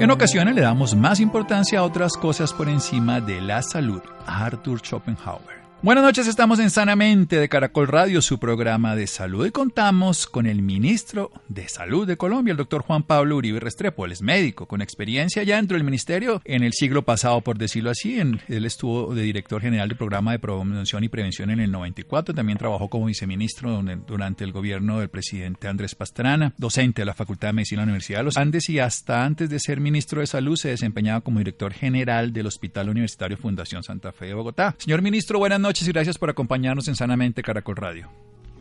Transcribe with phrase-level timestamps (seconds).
[0.00, 4.00] En ocasiones le damos más importancia a otras cosas por encima de la salud.
[4.26, 5.59] Arthur Schopenhauer.
[5.82, 10.44] Buenas noches, estamos en Sanamente de Caracol Radio, su programa de salud, y contamos con
[10.44, 14.04] el ministro de Salud de Colombia, el doctor Juan Pablo Uribe Restrepo.
[14.04, 17.88] Él es médico, con experiencia ya dentro del ministerio en el siglo pasado, por decirlo
[17.88, 18.18] así.
[18.20, 22.34] él estuvo de director general del programa de promoción y prevención en el 94.
[22.34, 27.48] También trabajó como viceministro durante el gobierno del presidente Andrés Pastrana, docente de la Facultad
[27.48, 30.26] de Medicina de la Universidad de los Andes y hasta antes de ser ministro de
[30.26, 34.76] Salud se desempeñaba como director general del Hospital Universitario Fundación Santa Fe de Bogotá.
[34.76, 38.08] Señor ministro, buenas noches noches y gracias por acompañarnos en Sanamente Caracol Radio.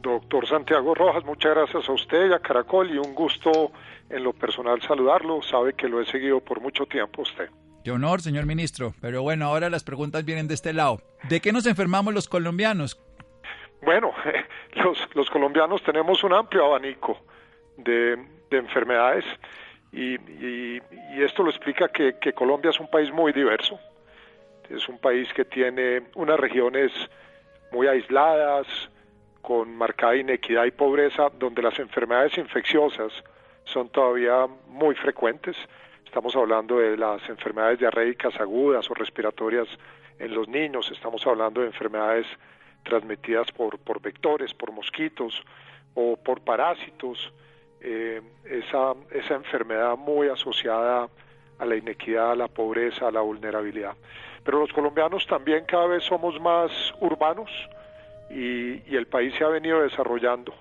[0.03, 3.71] Doctor Santiago Rojas, muchas gracias a usted y a Caracol y un gusto
[4.11, 5.41] en lo personal saludarlo.
[5.41, 7.49] Sabe que lo he seguido por mucho tiempo usted.
[7.83, 8.93] Qué honor, señor ministro.
[9.01, 11.01] Pero bueno, ahora las preguntas vienen de este lado.
[11.27, 13.01] ¿De qué nos enfermamos los colombianos?
[13.81, 14.11] Bueno,
[14.73, 17.17] los, los colombianos tenemos un amplio abanico
[17.77, 18.17] de,
[18.51, 19.25] de enfermedades
[19.91, 20.79] y, y,
[21.15, 23.79] y, esto lo explica que, que Colombia es un país muy diverso
[24.69, 26.91] es un país que tiene unas regiones
[27.71, 28.67] muy aisladas,
[29.41, 33.11] con marcada inequidad y pobreza, donde las enfermedades infecciosas
[33.63, 35.55] son todavía muy frecuentes.
[36.05, 39.67] Estamos hablando de las enfermedades diarreicas agudas o respiratorias
[40.17, 42.27] en los niños, estamos hablando de enfermedades
[42.83, 45.41] transmitidas por, vectores, por mosquitos
[45.93, 47.31] o por parásitos.
[47.81, 51.07] Eh, esa enfermedad muy asociada
[51.57, 53.95] a la inequidad, a la pobreza, a la vulnerabilidad.
[54.43, 57.49] Pero los colombianos también cada vez somos más urbanos
[58.29, 60.53] y, el país se ha venido desarrollando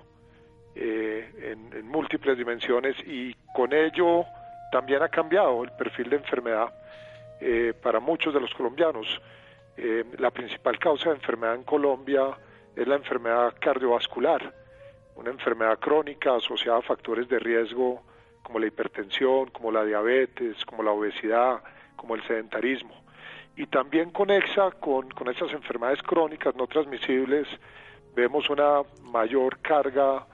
[0.75, 4.25] eh, en, múltiples dimensiones y con ello
[4.71, 6.73] también ha cambiado el perfil de enfermedad
[7.41, 9.21] eh, para muchos de los colombianos.
[9.77, 12.37] Eh, la principal causa de enfermedad en Colombia
[12.75, 14.53] es la enfermedad cardiovascular,
[15.15, 18.01] una enfermedad crónica asociada a factores de riesgo
[18.43, 21.61] como la hipertensión, como la diabetes, como la obesidad,
[21.95, 22.98] como el sedentarismo
[23.59, 27.45] y también conexa con, con esas enfermedades crónicas no transmisibles,
[28.15, 30.25] vemos una mayor carga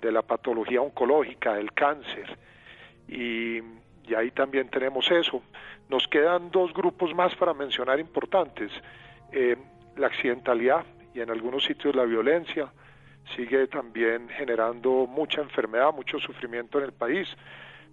[0.00, 2.38] de la patología oncológica, del cáncer,
[3.06, 5.42] y, y, ahí también tenemos eso.
[5.90, 8.72] Nos quedan dos grupos más para mencionar importantes,
[9.30, 9.58] eh,
[9.98, 12.72] la accidentalidad y en algunos sitios la violencia
[13.36, 17.28] sigue también generando mucha enfermedad, mucho sufrimiento en el país.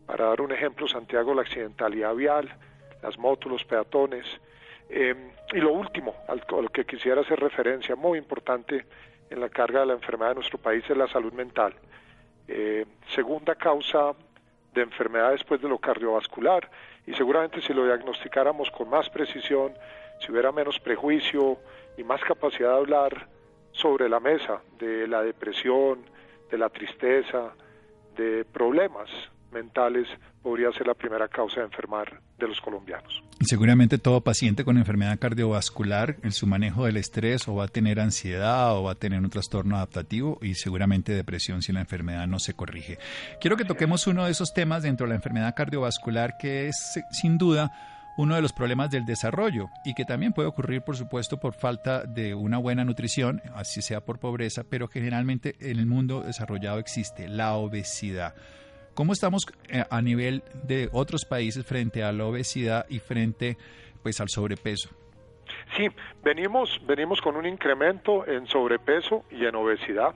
[0.06, 2.50] Para dar un ejemplo, Santiago, la accidentalidad vial,
[3.04, 4.25] las motos, los peatones,
[4.90, 8.86] eh, y lo último, al, que quisiera hacer referencia, muy importante
[9.30, 11.74] en la carga de la enfermedad de nuestro país, es la salud mental.
[12.48, 14.13] Eh, segunda causa
[14.74, 16.69] de enfermedad después de lo cardiovascular
[17.06, 19.74] y seguramente si lo diagnosticáramos con más precisión,
[20.19, 21.57] si hubiera menos prejuicio
[21.98, 23.28] y más capacidad de hablar
[23.72, 26.04] sobre la mesa de la depresión,
[26.50, 27.54] de la tristeza,
[28.16, 29.10] de problemas
[30.42, 33.24] podría ser la primera causa de enfermar de los colombianos.
[33.42, 38.00] Seguramente todo paciente con enfermedad cardiovascular en su manejo del estrés o va a tener
[38.00, 42.39] ansiedad o va a tener un trastorno adaptativo y seguramente depresión si la enfermedad no
[42.39, 42.98] se corrige.
[43.42, 47.38] Quiero que toquemos uno de esos temas dentro de la enfermedad cardiovascular que es sin
[47.38, 47.71] duda
[48.18, 52.03] uno de los problemas del desarrollo y que también puede ocurrir, por supuesto, por falta
[52.03, 57.30] de una buena nutrición, así sea por pobreza, pero generalmente en el mundo desarrollado existe
[57.30, 58.33] la obesidad.
[58.98, 63.56] ¿Cómo estamos eh, a nivel de otros países frente a la obesidad y frente
[64.02, 64.90] pues al sobrepeso?
[65.78, 65.88] Sí,
[66.24, 70.16] venimos, venimos con un incremento en sobrepeso y en obesidad.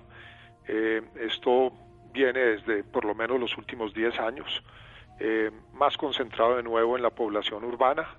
[0.68, 1.72] Eh, esto
[2.12, 4.64] viene desde por lo menos los últimos 10 años,
[5.20, 8.16] eh, más concentrado de nuevo en la población urbana,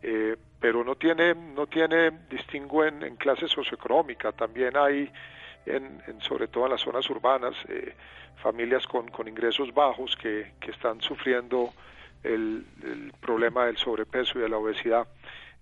[0.00, 5.12] eh, pero no tiene, no tiene distingo en, en clase socioeconómica, también hay,
[5.66, 7.54] en, sobre todo en las zonas urbanas,
[8.42, 11.72] familias con, ingresos bajos que, que están sufriendo
[12.22, 15.06] el, el problema del sobrepeso y de la obesidad.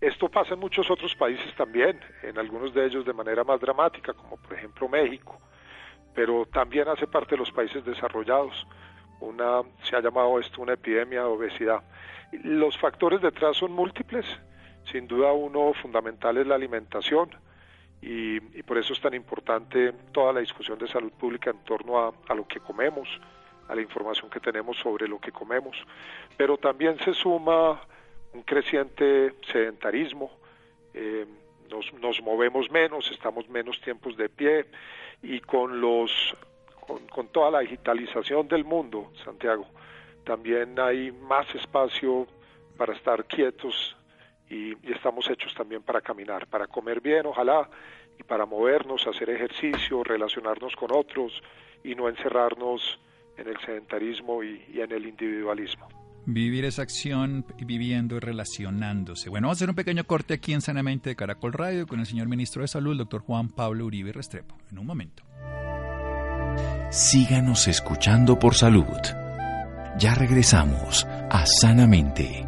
[0.00, 4.12] Esto pasa en muchos otros países también, en algunos de ellos de manera más dramática,
[4.12, 5.40] como por ejemplo México,
[6.14, 8.66] pero también hace parte de los países desarrollados.
[9.20, 11.82] Una, se ha llamado esto una epidemia de obesidad.
[12.44, 14.24] Los factores detrás son múltiples,
[14.84, 17.30] sin duda uno fundamental es la alimentación
[18.00, 22.34] y, por eso es tan importante toda la discusión de salud pública en torno a,
[22.34, 23.08] lo que comemos,
[23.66, 25.76] a la información que tenemos sobre lo que comemos,
[26.36, 27.80] pero también se suma
[28.32, 30.30] un creciente sedentarismo,
[30.94, 31.26] eh,
[31.70, 34.66] nos, movemos menos, estamos menos tiempos de pie
[35.22, 36.10] y con los
[37.12, 39.66] con, toda la digitalización del mundo, Santiago,
[40.24, 42.26] también hay más espacio
[42.78, 43.97] para estar quietos
[44.50, 47.68] y, estamos hechos también para caminar, para comer bien, ojalá,
[48.18, 51.32] y para movernos, hacer ejercicio, relacionarnos con otros
[51.84, 52.98] y no encerrarnos
[53.36, 55.88] en el sedentarismo y, en el individualismo.
[56.26, 59.30] Vivir esa acción viviendo y relacionándose.
[59.30, 62.06] Bueno, vamos a hacer un pequeño corte aquí en Sanamente de Caracol Radio con el
[62.06, 64.56] señor ministro de Salud, doctor Juan Pablo Uribe Restrepo.
[64.70, 65.22] En un momento.
[66.90, 68.86] Síganos escuchando por salud.
[69.98, 72.47] Ya regresamos a Sanamente.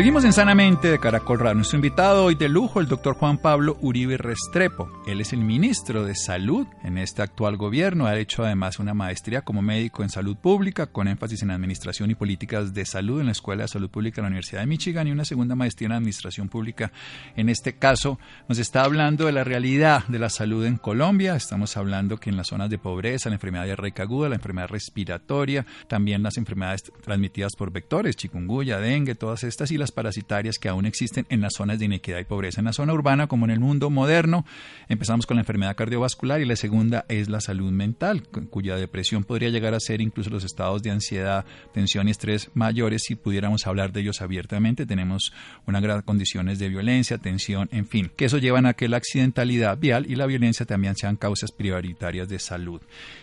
[0.00, 1.56] Seguimos en Sanamente de Caracol Radio.
[1.56, 4.90] Nuestro invitado hoy de lujo, el doctor Juan Pablo Uribe Restrepo.
[5.06, 8.06] Él es el ministro de Salud en este actual gobierno.
[8.06, 12.14] Ha hecho además una maestría como médico en salud pública con énfasis en administración y
[12.14, 15.12] políticas de salud en la Escuela de Salud Pública de la Universidad de Michigan y
[15.12, 16.92] una segunda maestría en administración pública.
[17.36, 18.18] En este caso
[18.48, 21.36] nos está hablando de la realidad de la salud en Colombia.
[21.36, 25.66] Estamos hablando que en las zonas de pobreza, la enfermedad diarreica aguda, la enfermedad respiratoria,
[25.88, 30.86] también las enfermedades transmitidas por vectores, chikungunya, dengue, todas estas y las parasitarias que aún
[30.86, 32.60] existen en las zonas de inequidad y pobreza.
[32.60, 34.44] En la zona urbana, como en el mundo moderno,
[34.88, 39.50] empezamos con la enfermedad cardiovascular y la segunda es la salud mental, cuya depresión podría
[39.50, 43.92] llegar a ser incluso los estados de ansiedad, tensión y estrés mayores si pudiéramos hablar
[43.92, 44.86] de ellos abiertamente.
[44.86, 45.32] Tenemos
[45.66, 49.78] una gran condiciones de violencia, tensión, en fin, que eso llevan a que la accidentalidad
[49.78, 52.80] vial y la violencia también sean causas prioritarias de salud.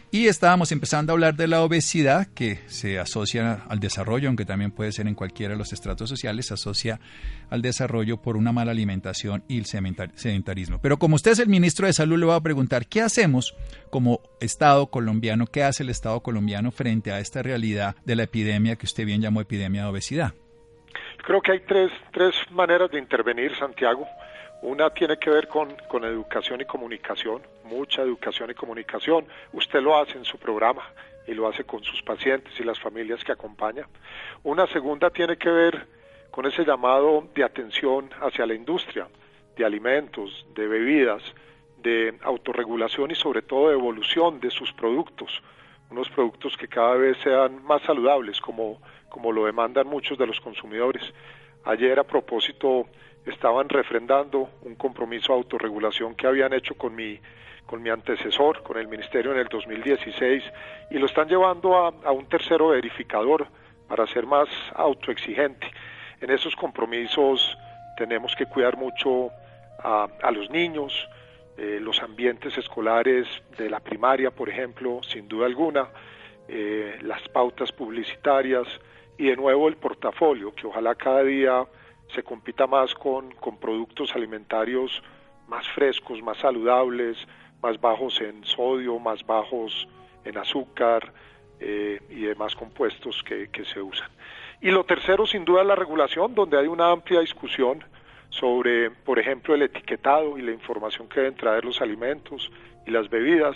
[0.10, 4.72] Y estábamos empezando a hablar de la obesidad, que se asocia al desarrollo, aunque también
[4.72, 7.02] puede ser en cualquiera de los estratos sociales, se asocia
[7.50, 10.80] al desarrollo por una mala alimentación y el sedentarismo.
[10.82, 13.54] Pero como usted es el ministro de Salud, le voy a preguntar, ¿qué hacemos
[13.90, 15.46] como Estado colombiano?
[15.46, 19.22] ¿Qué hace el Estado colombiano frente a esta realidad de la epidemia que usted bien
[19.22, 20.34] llamó epidemia de obesidad?
[21.26, 24.08] Creo que hay tres, tres maneras de intervenir, Santiago.
[24.62, 29.28] Una tiene que ver con, con, educación y comunicación, mucha educación y comunicación.
[29.54, 30.84] Usted lo hace en su programa
[31.28, 33.88] y lo hace con sus pacientes y las familias que acompaña.
[34.44, 35.88] Una segunda tiene que ver
[36.32, 39.08] con ese llamado de atención hacia la industria,
[39.56, 41.22] de alimentos, de bebidas,
[41.78, 45.42] de autorregulación y sobre todo de evolución de sus productos,
[45.90, 50.40] unos productos que cada vez sean más saludables, como, como lo demandan muchos de los
[50.42, 51.04] consumidores.
[51.66, 52.88] Ayer a propósito
[53.26, 57.20] estaban refrendando un compromiso de autorregulación que habían hecho con mi,
[57.68, 60.44] con mi antecesor, con el Ministerio en el 2016,
[60.90, 63.46] y lo están llevando a, un tercero verificador
[63.88, 65.68] para ser más autoexigente.
[66.20, 67.56] En esos compromisos
[67.98, 69.30] tenemos que cuidar mucho
[69.84, 71.08] a, los niños,
[71.58, 75.90] eh, los ambientes escolares de la primaria, por ejemplo, sin duda alguna,
[76.48, 78.68] eh, las pautas publicitarias
[79.18, 81.66] y de nuevo el portafolio, que ojalá cada día
[82.16, 85.04] se compita más con productos alimentarios
[85.48, 87.18] más frescos, más saludables,
[87.68, 89.88] más bajos en sodio, más bajos
[90.24, 91.12] en azúcar
[91.60, 94.10] eh, y demás compuestos que, que se usan.
[94.62, 97.84] Y lo tercero, sin duda, es la regulación, donde hay una amplia discusión
[98.30, 102.50] sobre, por ejemplo, el etiquetado y la información que deben traer los alimentos
[102.86, 103.56] y las bebidas,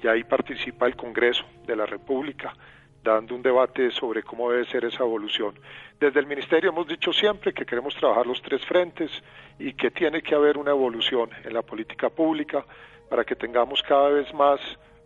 [0.00, 2.54] y ahí participa el Congreso de la República,
[3.02, 5.58] dando un debate sobre cómo debe ser esa evolución.
[5.98, 9.10] Desde el Ministerio hemos dicho siempre que queremos trabajar los tres frentes
[9.58, 12.64] y que tiene que haber una evolución en la política pública
[13.10, 14.60] para que tengamos cada vez más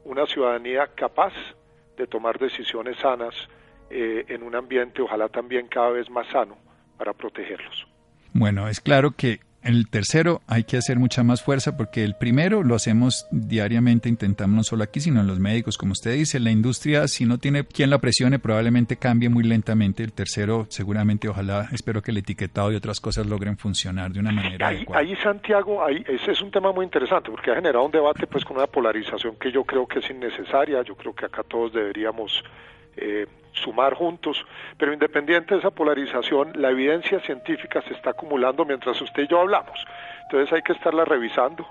[0.04, 1.32] una ciudadanía capaz
[1.96, 3.34] de tomar decisiones sanas
[3.90, 6.56] eh, en un ambiente, ojalá también cada vez más sano,
[6.98, 7.86] para protegerlos.
[8.34, 12.62] Bueno, es claro que el tercero hay que hacer mucha más fuerza porque el primero
[12.62, 16.50] lo hacemos diariamente, intentamos no solo aquí, sino en los médicos, como usted dice, la
[16.50, 20.02] industria si no tiene quien la presione probablemente cambie muy lentamente.
[20.02, 24.32] El tercero seguramente, ojalá, espero que el etiquetado y otras cosas logren funcionar de una
[24.32, 25.02] manera ahí, adecuada.
[25.02, 28.44] Ahí Santiago, ahí, ese es un tema muy interesante porque ha generado un debate pues
[28.44, 30.82] con una polarización que yo creo que es innecesaria.
[30.82, 32.42] Yo creo que acá todos deberíamos
[32.96, 34.44] eh, sumar juntos,
[34.76, 39.40] pero independiente de esa polarización, la evidencia científica se está acumulando mientras usted y yo
[39.40, 39.84] hablamos.
[40.24, 41.66] Entonces hay que estarla revisando.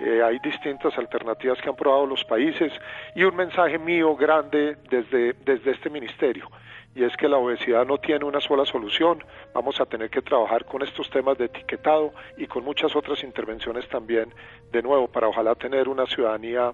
[0.00, 2.72] Eh, hay distintas alternativas que han probado los países
[3.14, 6.48] y un mensaje mío grande desde, desde este ministerio
[6.94, 9.24] y es que la obesidad no tiene una sola solución.
[9.52, 13.88] Vamos a tener que trabajar con estos temas de etiquetado y con muchas otras intervenciones
[13.88, 14.32] también,
[14.70, 16.72] de nuevo, para ojalá tener una ciudadanía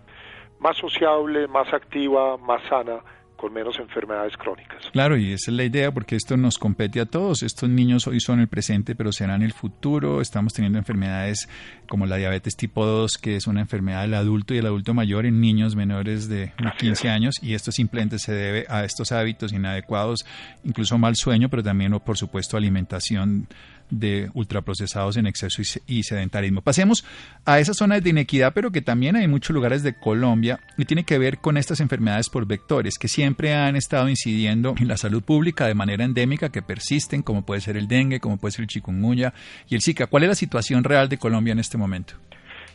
[0.58, 3.00] más sociable, más activa, más sana
[3.40, 4.90] con menos enfermedades crónicas.
[4.92, 7.42] Claro, y esa es la idea porque esto nos compete a todos.
[7.42, 10.20] Estos niños hoy son el presente, pero serán el futuro.
[10.20, 11.48] Estamos teniendo enfermedades
[11.90, 15.26] como la diabetes tipo 2, que es una enfermedad del adulto y el adulto mayor
[15.26, 20.24] en niños menores de 15 años, y esto simplemente se debe a estos hábitos inadecuados,
[20.62, 23.48] incluso mal sueño, pero también, por supuesto, alimentación
[23.90, 26.62] de ultraprocesados en exceso y sedentarismo.
[26.62, 27.04] Pasemos
[27.44, 31.04] a esas zonas de inequidad, pero que también hay muchos lugares de Colombia y tiene
[31.04, 35.22] que ver con estas enfermedades por vectores que siempre han estado incidiendo en la salud
[35.22, 38.68] pública de manera endémica, que persisten, como puede ser el dengue, como puede ser el
[38.68, 39.34] chikungunya
[39.68, 40.06] y el Zika.
[40.06, 41.79] ¿Cuál es la situación real de Colombia en este momento?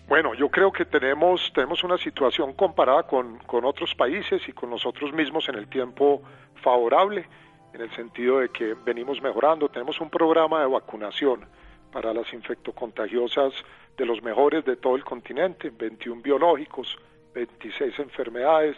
[0.08, 4.70] Bueno, yo creo que tenemos, tenemos una situación comparada con, con otros países y con
[4.70, 6.22] nosotros mismos en el tiempo
[6.62, 7.28] favorable
[7.76, 9.68] en el sentido de que venimos mejorando.
[9.68, 11.46] Tenemos un programa de vacunación
[11.92, 13.54] para las infectocontagiosas
[13.98, 16.98] de los mejores de todo el continente, 21 biológicos,
[17.34, 18.78] 26 enfermedades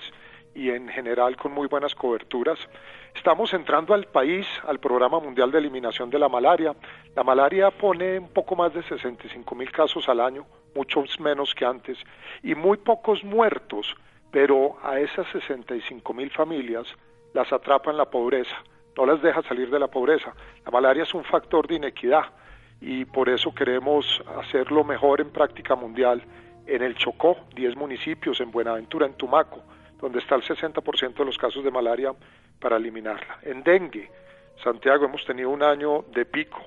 [0.58, 2.58] y en general con muy buenas coberturas.
[3.14, 6.76] Estamos entrando al país al Programa Mundial de Eliminación de la Malaria.
[7.16, 11.64] La malaria pone un poco más de 65 mil casos al año, muchos menos que
[11.64, 11.98] antes,
[12.42, 13.96] y muy pocos muertos,
[14.32, 16.88] pero a esas 65 mil familias
[17.34, 18.58] las atrapa en la pobreza
[18.98, 20.34] no las deja salir de la pobreza.
[20.66, 22.26] La malaria es un factor de inequidad
[22.82, 26.24] y por eso queremos hacerlo mejor en práctica mundial
[26.66, 29.62] en el Chocó, 10 municipios, en Buenaventura, en Tumaco,
[30.00, 32.13] donde está el 60% de los casos de malaria
[32.60, 33.39] para eliminarla.
[33.44, 34.10] En dengue,
[34.63, 36.60] Santiago, hemos tenido un año de pico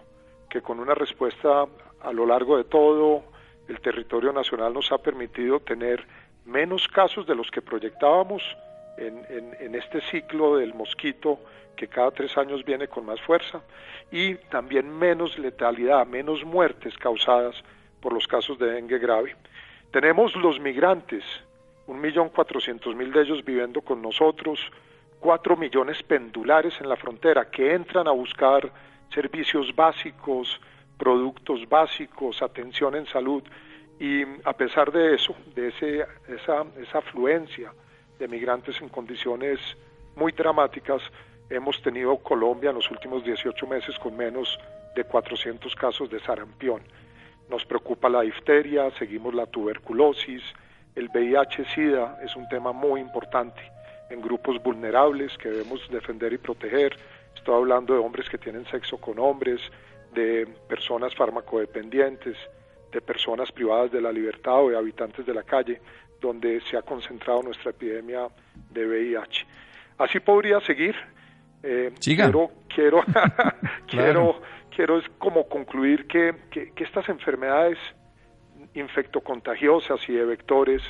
[0.49, 1.67] que con una respuesta
[2.03, 3.25] a lo largo de todo
[3.69, 6.05] el territorio nacional nos ha permitido tener
[6.45, 8.43] menos casos de los que proyectábamos
[8.97, 11.39] en, este ciclo del mosquito
[11.77, 13.63] que cada tres años viene con más fuerza,
[14.11, 17.57] y también menos letalidad, menos muertes causadas
[18.01, 19.35] por los casos de dengue grave.
[19.91, 21.25] Tenemos los migrantes,
[21.91, 24.61] un millón cuatrocientos mil de ellos viviendo con nosotros,
[25.19, 28.71] cuatro millones pendulares en la frontera que entran a buscar
[29.13, 30.61] servicios básicos,
[30.97, 33.43] productos básicos, atención en salud,
[33.99, 37.73] y a pesar de eso, de ese, esa, esa afluencia
[38.21, 39.59] de migrantes en condiciones
[40.15, 41.03] muy dramáticas,
[41.51, 44.61] hemos tenido Colombia en los últimos 18 meses con menos
[44.95, 46.83] de 400 casos de sarampión.
[47.49, 50.45] Nos preocupa la difteria, seguimos la tuberculosis,
[50.95, 53.61] el VIH-Sida es un tema muy importante
[54.11, 56.97] en grupos vulnerables que debemos defender y proteger.
[57.35, 59.61] Estoy hablando de hombres que tienen sexo con hombres,
[60.13, 62.37] de personas farmacodependientes,
[62.91, 65.81] de personas privadas de la libertad o de habitantes de la calle,
[66.21, 68.29] donde se ha concentrado nuestra epidemia
[68.71, 69.47] de VIH.
[69.99, 70.97] Así podría seguir.
[71.63, 73.05] Eh, quiero, quiero,
[73.87, 74.41] quiero,
[74.75, 77.79] quiero es como concluir que, que, estas enfermedades
[78.75, 80.83] infectocontagiosas y de vectores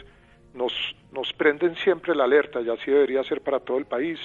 [0.54, 0.72] nos,
[1.12, 4.18] nos prenden siempre la alerta, y así debería ser para todo el país,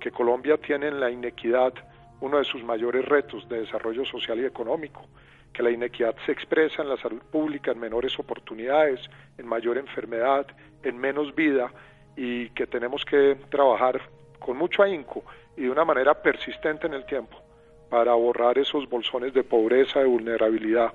[0.00, 1.72] que Colombia tiene en la inequidad
[2.20, 5.06] uno de sus mayores retos de desarrollo social y económico,
[5.52, 9.00] que la inequidad se expresa en la salud pública, en menores oportunidades,
[9.38, 10.46] en mayor enfermedad,
[10.82, 11.72] en menos vida,
[12.16, 14.00] y que tenemos que trabajar
[14.38, 15.22] con mucho ahínco
[15.56, 17.40] y de una manera persistente en el tiempo
[17.88, 20.92] para borrar esos bolsones de pobreza, de vulnerabilidad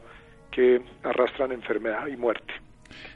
[0.55, 2.53] que arrastran enfermedad y muerte.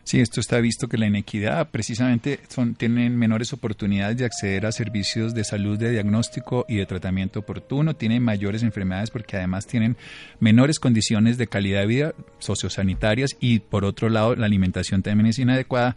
[0.04, 4.72] Sí, esto está visto que la inequidad precisamente son, tienen menores oportunidades de acceder a
[4.72, 9.98] servicios de salud de diagnóstico y de tratamiento oportuno, tienen mayores enfermedades porque además tienen
[10.40, 15.40] menores condiciones de calidad de vida sociosanitarias y por otro lado la alimentación también es
[15.40, 15.96] inadecuada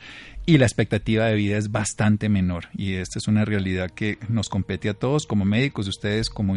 [0.51, 2.65] y la expectativa de vida es bastante menor.
[2.77, 6.57] Y esta es una realidad que nos compete a todos como médicos, ustedes como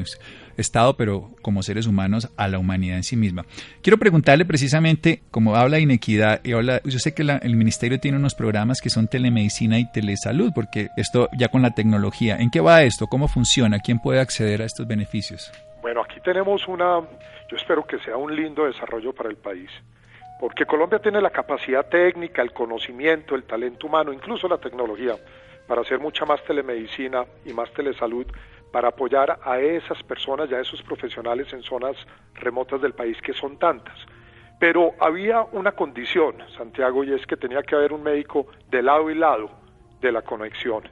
[0.58, 3.46] Estado, pero como seres humanos, a la humanidad en sí misma.
[3.84, 8.18] Quiero preguntarle precisamente, como habla de inequidad, y habla, yo sé que el Ministerio tiene
[8.18, 12.62] unos programas que son telemedicina y telesalud, porque esto ya con la tecnología, ¿en qué
[12.62, 13.06] va esto?
[13.06, 13.78] ¿Cómo funciona?
[13.78, 15.52] ¿Quién puede acceder a estos beneficios?
[15.84, 17.00] Bueno, aquí tenemos una,
[17.48, 19.70] yo espero que sea un lindo desarrollo para el país
[20.44, 25.16] porque Colombia tiene la capacidad técnica, el conocimiento, el talento humano, incluso la tecnología,
[25.66, 28.28] para hacer mucha más telemedicina y más telesalud,
[28.70, 31.96] para apoyar a esas personas y a esos profesionales en zonas
[32.34, 33.98] remotas del país que son tantas.
[34.60, 39.10] Pero había una condición, Santiago, y es que tenía que haber un médico de lado
[39.10, 39.50] y lado
[40.02, 40.84] de la conexión.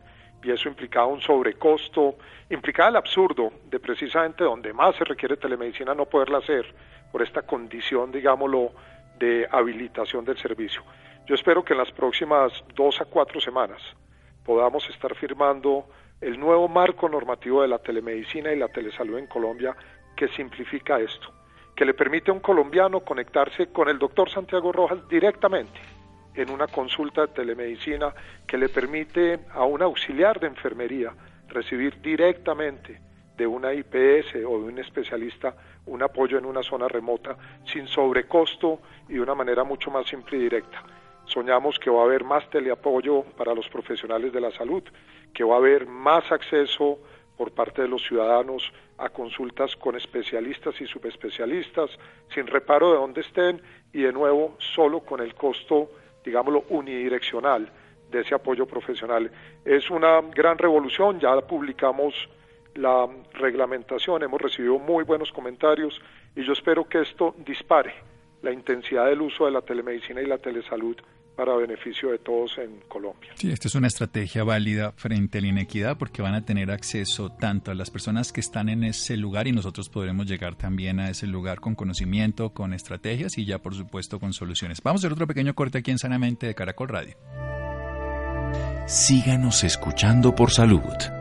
[0.42, 2.16] Y eso implicaba un sobrecosto,
[2.50, 6.74] implicaba el absurdo de precisamente donde más se requiere telemedicina no poderla hacer
[7.12, 8.72] por esta condición, digámoslo,
[9.22, 10.82] de habilitación del servicio.
[11.28, 13.80] Yo espero que en las próximas dos a cuatro semanas
[14.44, 15.86] podamos estar firmando
[16.20, 19.76] el nuevo marco normativo de la telemedicina y la telesalud en Colombia
[20.16, 21.32] que simplifica esto,
[21.76, 25.80] que le permite a un colombiano conectarse con el doctor Santiago Rojas directamente
[26.34, 28.14] en una consulta de telemedicina,
[28.48, 31.14] que le permite a un auxiliar de enfermería
[31.50, 33.02] recibir directamente
[33.38, 37.36] de una IPS o de un especialista un apoyo en una zona remota
[37.66, 40.84] sin sobrecosto y de una manera mucho más simple y directa.
[41.26, 44.84] Soñamos que va a haber más teleapoyo para los profesionales de la salud,
[45.34, 47.00] que va a haber más acceso
[47.38, 51.90] por parte de los ciudadanos a consultas con especialistas y subespecialistas,
[52.34, 53.62] sin reparo de dónde estén
[53.94, 55.90] y de nuevo solo con el costo,
[56.24, 57.72] digámoslo, unidireccional
[58.12, 59.32] de ese apoyo profesional.
[59.66, 62.14] Es una gran revolución, ya publicamos
[62.76, 66.00] la reglamentación, hemos recibido muy buenos comentarios
[66.36, 67.94] y yo espero que esto dispare
[68.42, 70.96] la intensidad del uso de la telemedicina y la telesalud
[71.36, 73.32] para beneficio de todos en Colombia.
[73.36, 77.30] Sí, esta es una estrategia válida frente a la inequidad porque van a tener acceso
[77.30, 81.10] tanto a las personas que están en ese lugar y nosotros podremos llegar también a
[81.10, 84.82] ese lugar con conocimiento, con estrategias y ya por supuesto con soluciones.
[84.84, 87.16] Vamos a hacer otro pequeño corte aquí en Sanamente de Caracol Radio.
[88.86, 91.21] Síganos escuchando por salud.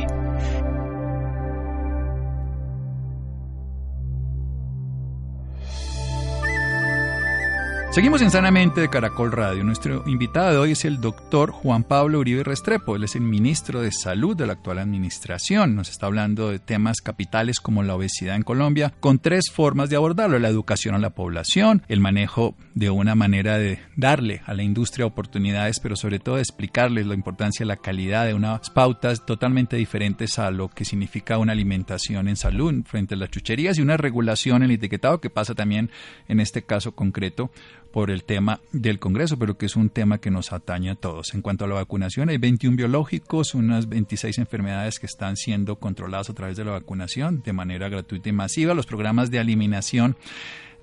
[7.91, 9.65] Seguimos en Sanamente de Caracol Radio.
[9.65, 12.95] Nuestro invitado de hoy es el doctor Juan Pablo Uribe Restrepo.
[12.95, 15.75] Él es el ministro de Salud de la actual administración.
[15.75, 19.97] Nos está hablando de temas capitales como la obesidad en Colombia, con tres formas de
[19.97, 20.39] abordarlo.
[20.39, 25.05] La educación a la población, el manejo de una manera de darle a la industria
[25.05, 29.75] oportunidades, pero sobre todo de explicarles la importancia de la calidad de unas pautas totalmente
[29.75, 33.97] diferentes a lo que significa una alimentación en salud frente a las chucherías y una
[33.97, 35.91] regulación en el etiquetado que pasa también
[36.29, 37.51] en este caso concreto
[37.91, 41.33] por el tema del Congreso, pero que es un tema que nos atañe a todos.
[41.33, 46.29] En cuanto a la vacunación, hay 21 biológicos, unas 26 enfermedades que están siendo controladas
[46.29, 48.73] a través de la vacunación de manera gratuita y masiva.
[48.73, 50.15] Los programas de eliminación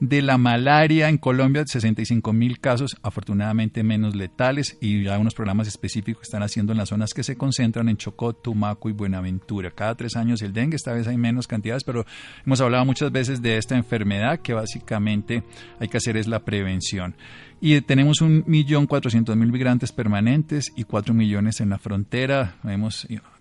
[0.00, 5.68] de la malaria en Colombia, 65 mil casos, afortunadamente menos letales, y ya unos programas
[5.68, 9.70] específicos están haciendo en las zonas que se concentran en Chocó, Tumaco y Buenaventura.
[9.70, 12.04] Cada tres años el dengue, esta vez hay menos cantidades, pero
[12.44, 15.42] hemos hablado muchas veces de esta enfermedad que básicamente
[15.80, 17.16] hay que hacer es la prevención.
[17.60, 22.54] Y tenemos un millón cuatrocientos mil migrantes permanentes y cuatro millones en la frontera.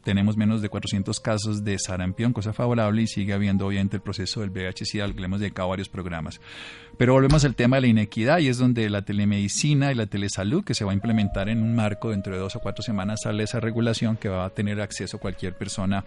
[0.04, 4.40] Tenemos menos de 400 casos de sarampión, cosa favorable, y sigue habiendo obviamente el proceso
[4.40, 6.40] del VIH-Sida, al que le hemos dedicado varios programas.
[6.98, 10.64] Pero volvemos al tema de la inequidad, y es donde la telemedicina y la telesalud,
[10.64, 13.44] que se va a implementar en un marco dentro de dos o cuatro semanas, sale
[13.44, 16.06] esa regulación que va a tener acceso cualquier persona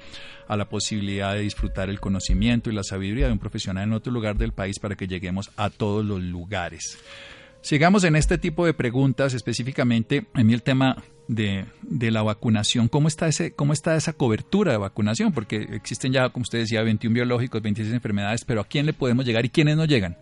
[0.48, 4.12] a la posibilidad de disfrutar el conocimiento y la sabiduría de un profesional en otro
[4.12, 6.98] lugar del país para que lleguemos a todos los lugares.
[7.62, 10.96] Sigamos en este tipo de preguntas, específicamente en el tema
[11.28, 12.88] de, de, la vacunación.
[12.88, 15.32] ¿Cómo está, ese, ¿Cómo está esa cobertura de vacunación?
[15.32, 19.26] Porque existen ya, como usted decía, 21 biológicos, 26 enfermedades, pero ¿a quién le podemos
[19.26, 20.16] llegar y quiénes no llegan?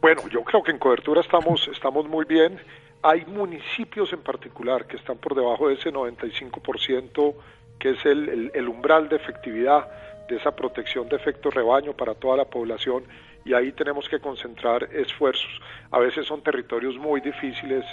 [0.00, 2.58] Bueno, yo creo que en cobertura estamos, estamos muy bien.
[3.02, 7.34] Hay municipios en particular que están por debajo de ese 95%,
[7.80, 9.88] que es el, el umbral de efectividad
[10.28, 13.04] de esa protección de efecto rebaño para toda la población
[13.44, 15.60] y ahí tenemos que concentrar esfuerzos.
[15.90, 17.84] A veces son territorios muy difíciles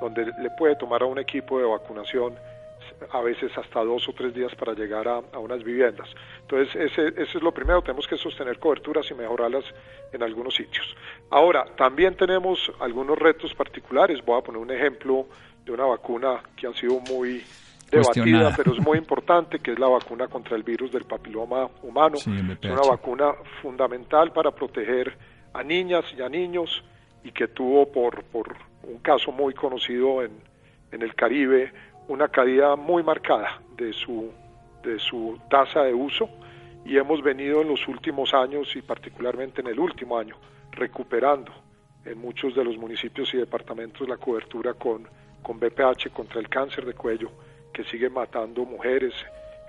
[0.00, 2.34] donde le puede tomar a un equipo de vacunación
[3.12, 6.08] a veces hasta dos o tres días para llegar a, unas viviendas.
[6.42, 9.64] Entonces, ese, ese, es lo primero, tenemos que sostener coberturas y mejorarlas
[10.12, 10.94] en algunos sitios.
[11.30, 15.26] Ahora, también tenemos algunos retos particulares, voy a poner un ejemplo
[15.64, 17.44] de una vacuna que han sido muy
[17.90, 22.16] debatida, pero es muy importante, que es la vacuna contra el virus del papiloma humano.
[22.16, 25.16] es una vacuna fundamental para proteger
[25.52, 26.84] a niñas y a niños
[27.24, 30.30] y que tuvo por, por un caso muy conocido en,
[30.92, 31.72] en el Caribe
[32.08, 34.30] una caída muy marcada de su,
[34.82, 36.28] de su tasa de uso
[36.84, 40.36] y hemos venido en los últimos años y particularmente en el último año
[40.72, 41.52] recuperando
[42.04, 45.06] en muchos de los municipios y departamentos la cobertura con,
[45.42, 47.30] con BPH contra el cáncer de cuello
[47.84, 49.14] sigue matando mujeres,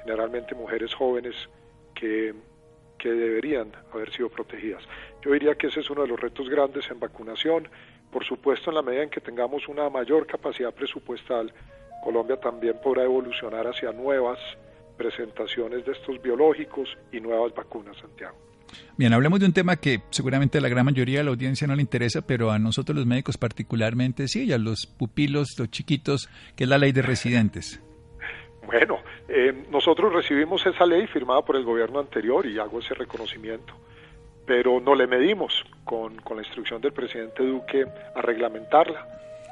[0.01, 1.35] generalmente mujeres jóvenes
[1.93, 2.33] que,
[2.97, 4.83] que deberían haber sido protegidas.
[5.23, 7.67] Yo diría que ese es uno de los retos grandes en vacunación.
[8.11, 11.53] Por supuesto, en la medida en que tengamos una mayor capacidad presupuestal,
[12.03, 14.39] Colombia también podrá evolucionar hacia nuevas
[14.97, 18.37] presentaciones de estos biológicos y nuevas vacunas, Santiago.
[18.97, 21.75] Bien, hablemos de un tema que seguramente a la gran mayoría de la audiencia no
[21.75, 26.29] le interesa, pero a nosotros los médicos particularmente sí, y a los pupilos, los chiquitos,
[26.55, 27.81] que es la ley de residentes.
[28.71, 33.73] Bueno, eh, nosotros recibimos esa ley firmada por el gobierno anterior y hago ese reconocimiento,
[34.45, 39.05] pero no le medimos con, con la instrucción del presidente Duque a reglamentarla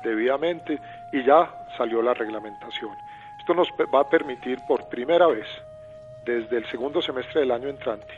[0.05, 0.79] debidamente
[1.11, 2.91] y ya salió la reglamentación.
[3.39, 5.47] Esto nos va a permitir por primera vez,
[6.25, 8.13] desde el segundo semestre del año entrante,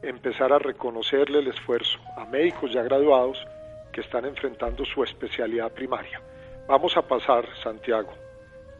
[0.00, 3.46] empezar a reconocerle el esfuerzo a médicos ya graduados
[3.92, 6.18] que están enfrentando su especialidad primaria.
[6.66, 8.14] Vamos a pasar, Santiago,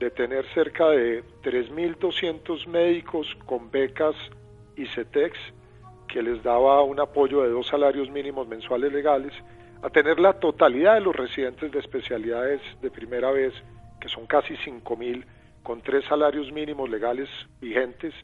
[0.01, 4.17] de tener cerca de 3.200 médicos con becas
[4.75, 5.39] y CETEX,
[6.09, 9.35] que les daba un apoyo de dos salarios mínimos mensuales legales,
[9.83, 13.53] a tener la totalidad de los residentes de especialidades de primera vez,
[14.01, 15.23] que son casi 5.000,
[15.63, 17.29] con tres salarios mínimos legales
[17.61, 18.15] vigentes,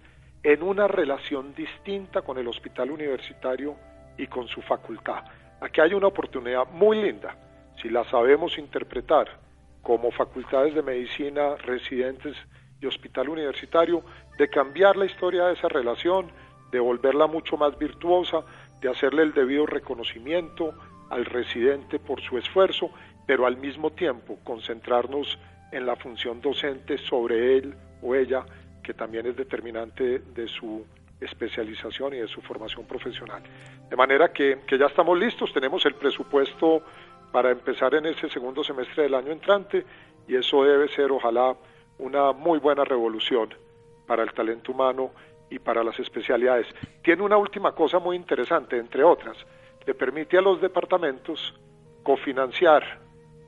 [0.42, 3.76] en una relación distinta con el hospital universitario
[4.16, 5.24] y con su facultad.
[5.60, 7.36] Aquí hay una oportunidad muy linda,
[7.82, 9.45] si la sabemos interpretar
[9.86, 12.34] como facultades de medicina, residentes
[12.80, 14.02] y hospital universitario,
[14.36, 16.26] de cambiar la historia de esa relación,
[16.72, 18.40] de volverla mucho más virtuosa,
[18.80, 20.74] de hacerle el debido reconocimiento
[21.08, 22.90] al residente por su esfuerzo,
[23.28, 25.38] pero al mismo tiempo concentrarnos
[25.70, 28.44] en la función docente sobre él o ella
[28.82, 30.84] que también es determinante de su
[31.20, 33.40] especialización y de su formación profesional.
[33.88, 36.82] De manera que, ya estamos listos, tenemos el presupuesto
[37.36, 39.84] para empezar en ese segundo semestre del año entrante
[40.26, 41.54] y eso debe ser ojalá
[41.98, 43.50] una muy buena revolución
[44.06, 45.10] para el talento humano
[45.50, 46.66] y para las especialidades.
[47.02, 49.36] Tiene una última cosa muy interesante, entre otras,
[49.84, 51.52] le permite a los departamentos
[52.02, 53.00] cofinanciar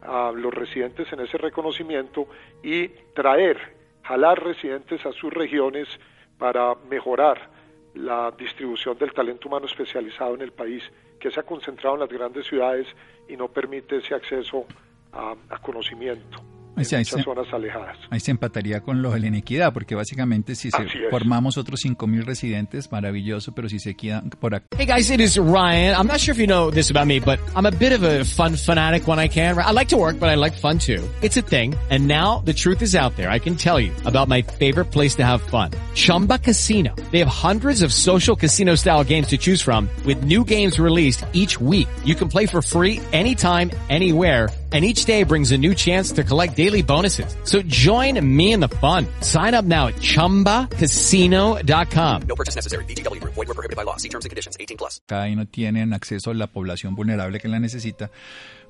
[0.03, 2.29] a los residentes en ese reconocimiento
[2.63, 3.57] y traer
[4.03, 5.89] jalar residentes a sus regiones
[6.37, 7.49] para mejorar
[7.95, 10.83] la distribución del talento humano especializado en el país,
[11.19, 12.87] que se ha concentrado en las grandes ciudades
[13.29, 14.67] y no permite ese acceso
[15.13, 16.39] a, conocimiento
[16.79, 17.97] en muchas zonas alejadas.
[18.11, 22.25] Ahí se empataría con lo de la inequidad, porque básicamente si se formamos otros 5.000
[22.25, 24.67] residentes, maravilloso, pero si se quedan por acá.
[24.77, 25.95] Hey guys, it is Ryan.
[25.97, 28.25] I'm not sure if you know this about me, but I'm a bit of a
[28.25, 29.59] fun fanatic when I can.
[29.59, 31.09] I like to work, but I like fun too.
[31.23, 31.75] It's a thing.
[31.91, 33.31] And now the truth is out there.
[33.31, 35.71] I can tell you about my favorite place to have fun.
[35.95, 36.95] Chumba Casino.
[37.11, 41.25] They have hundreds of social casino style games to choose from with new games released
[41.33, 41.89] each week.
[42.05, 46.23] You can play for free anytime, anywhere and each day brings a new chance to
[46.23, 47.35] collect daily bonuses.
[47.45, 49.07] So join me in the fun.
[49.23, 52.23] Sign up now at ChumbaCasino.com.
[52.29, 52.85] No purchase necessary.
[52.85, 53.25] BGW.
[53.25, 53.97] Void were prohibited by law.
[53.97, 54.59] See terms and conditions.
[54.61, 55.01] 18 plus.
[55.07, 58.11] Cada no tienen acceso a la población vulnerable que la necesita.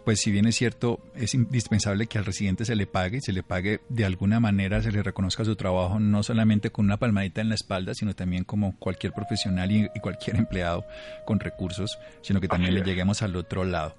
[0.04, 3.32] Pues si bien es cierto, es indispensable que al residente se le pague y se
[3.32, 7.42] le pague de alguna manera, se le reconozca su trabajo, no solamente con una palmadita
[7.42, 10.86] en la espalda, sino también como cualquier profesional y, y cualquier empleado
[11.26, 13.94] con recursos, sino que también le lleguemos al otro lado.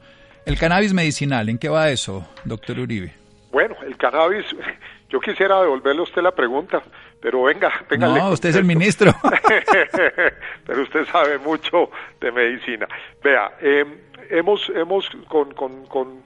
[0.45, 3.13] El cannabis medicinal, ¿en qué va eso, doctor Uribe?
[3.51, 4.45] Bueno, el cannabis,
[5.09, 6.81] yo quisiera devolverle a usted la pregunta,
[7.21, 8.07] pero venga, venga.
[8.07, 9.13] No, usted es el ministro.
[10.65, 11.89] pero usted sabe mucho
[12.21, 12.87] de medicina.
[13.23, 13.85] Vea, eh,
[14.29, 16.23] hemos, hemos con, con, con,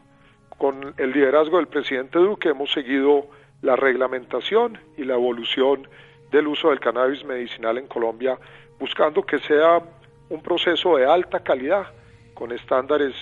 [0.57, 3.27] con el liderazgo del presidente Duque, hemos seguido
[3.61, 5.87] la reglamentación y la evolución
[6.31, 8.37] del uso del cannabis medicinal en Colombia,
[8.79, 9.81] buscando que sea
[10.29, 11.87] un proceso de alta calidad,
[12.33, 13.13] con estándares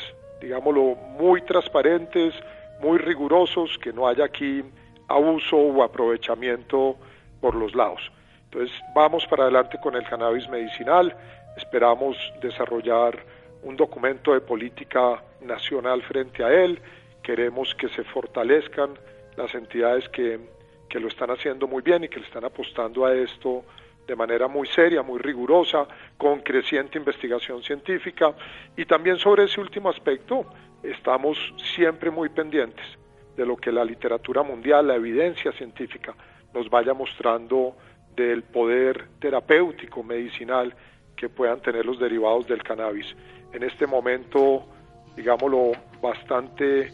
[0.42, 2.34] digámoslo, muy transparentes,
[2.82, 4.64] muy rigurosos, que no haya aquí
[5.08, 6.98] abuso o aprovechamiento
[7.40, 8.12] por los lados.
[8.46, 11.16] Entonces vamos para adelante con el cannabis medicinal,
[11.56, 13.18] esperamos desarrollar
[13.64, 16.82] un documento de política nacional frente a él,
[17.22, 18.92] queremos que se fortalezcan
[19.38, 20.40] las entidades que,
[20.90, 23.64] que lo están haciendo muy bien y que le están apostando a esto
[24.12, 28.34] de manera muy seria, muy rigurosa, con creciente investigación científica.
[28.76, 30.48] Y también sobre ese último aspecto
[30.84, 31.38] estamos
[31.74, 32.86] siempre muy pendientes
[33.38, 36.14] de lo que la literatura mundial, la evidencia científica
[36.54, 37.78] nos vaya mostrando
[38.14, 40.76] del poder terapéutico, medicinal
[41.16, 43.16] que puedan tener los derivados del cannabis.
[43.54, 44.66] En este momento,
[45.16, 45.72] digámoslo,
[46.02, 46.92] bastante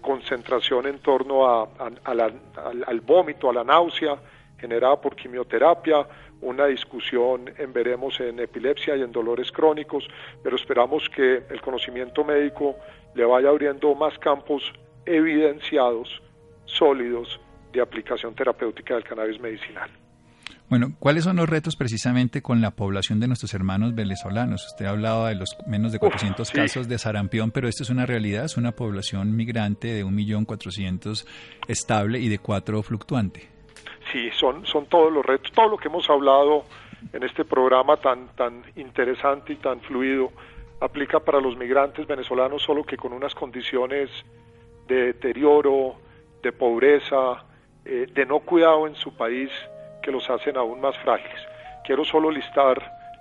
[0.00, 1.68] concentración en torno a,
[2.04, 4.16] al, vómito, a la náusea
[4.58, 6.06] generada por quimioterapia,
[6.40, 10.06] una discusión en veremos en epilepsia y en dolores crónicos,
[10.42, 12.76] pero esperamos que el conocimiento médico
[13.14, 14.72] le vaya abriendo más campos
[15.06, 16.22] evidenciados,
[16.66, 17.40] sólidos,
[17.72, 19.90] de aplicación terapéutica del cannabis medicinal.
[20.68, 24.66] Bueno, ¿cuáles son los retos precisamente con la población de nuestros hermanos venezolanos?
[24.66, 28.04] Usted ha hablado de los menos de 400 casos de sarampión, pero esto es una
[28.04, 31.24] realidad, es una población migrante de 1.400.000
[31.68, 33.55] estable y de 4 fluctuante.
[34.12, 36.64] Sí, son, todos los retos, todo lo que hemos hablado
[37.12, 40.30] en este programa tan, tan interesante y tan fluido
[40.80, 44.10] aplica para los migrantes venezolanos, solo que con unas condiciones
[44.86, 45.96] de deterioro,
[46.42, 47.44] de pobreza,
[47.84, 49.50] eh, de no cuidado en su país
[50.02, 51.40] que los hacen aún más frágiles.
[51.84, 52.80] Quiero solo listar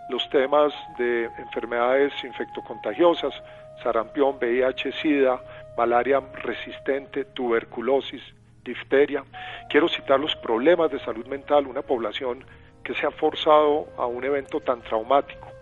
[0.10, 3.34] los temas de enfermedades infectocontagiosas,
[3.82, 5.42] sarampión, VIH, SIDA,
[5.78, 8.22] malaria resistente, tuberculosis,
[8.66, 9.24] difteria.
[9.70, 12.44] Quiero citar los problemas de salud mental, una población
[12.84, 15.56] que se ha forzado a un evento tan traumático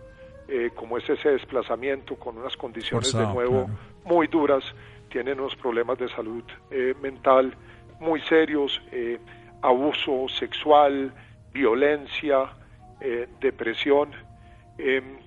[0.48, 3.70] eh, como es ese desplazamiento con unas condiciones de nuevo
[4.04, 4.64] muy duras,
[5.10, 7.56] tienen unos problemas de salud eh, mental
[8.00, 9.20] muy serios, eh,
[9.62, 11.14] abuso sexual,
[11.54, 12.50] violencia,
[13.40, 14.12] depresión.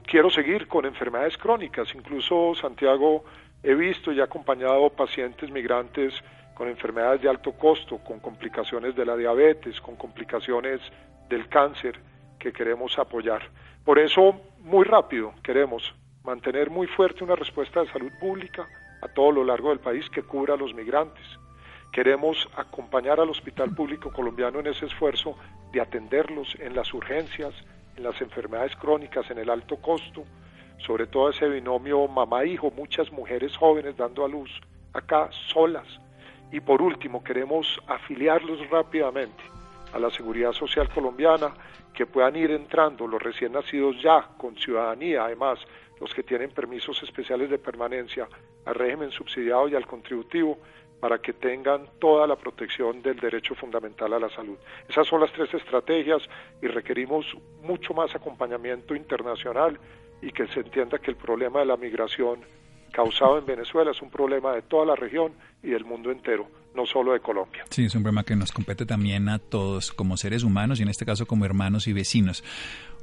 [0.07, 3.25] Quiero seguir con enfermedades crónicas, incluso Santiago
[3.63, 6.15] he visto y he acompañado pacientes migrantes
[6.57, 10.81] con enfermedades de alto costo, con complicaciones de la diabetes, con complicaciones
[11.29, 12.01] del cáncer
[12.39, 13.43] que queremos apoyar.
[13.85, 18.67] Por eso, muy rápido, queremos mantener muy fuerte una respuesta de salud pública
[19.01, 21.25] a todo lo largo del país que cubra a los migrantes
[21.97, 25.35] Queremos acompañar al Hospital Público Colombiano en ese esfuerzo
[25.73, 27.55] de atenderlos en las urgencias,
[27.97, 30.25] en las enfermedades crónicas, en el alto costo,
[30.87, 34.51] sobre todo ese binomio mamá-hijo, muchas mujeres jóvenes dando a luz
[34.93, 35.87] acá solas.
[36.53, 39.43] Y por último, queremos afiliarlos rápidamente
[39.93, 41.53] a la Seguridad Social colombiana,
[41.93, 45.59] que puedan ir entrando los recién nacidos ya con ciudadanía, además
[45.99, 48.29] los que tienen permisos especiales de permanencia
[48.67, 50.59] al régimen subsidiado y al contributivo,
[51.01, 54.57] para que tengan toda la protección del derecho fundamental a la salud.
[54.89, 56.23] Esas son las tres estrategias
[56.63, 57.27] y requerimos
[57.63, 59.79] mucho más acompañamiento internacional
[60.23, 62.41] y que se entienda que el problema de la migración
[62.93, 66.87] causado en Venezuela es un problema de toda la región y del mundo entero, no
[66.87, 67.65] solo de Colombia.
[67.71, 70.89] Sí, es un problema que nos compete también a todos como seres humanos y en
[70.89, 72.45] este caso como hermanos y vecinos.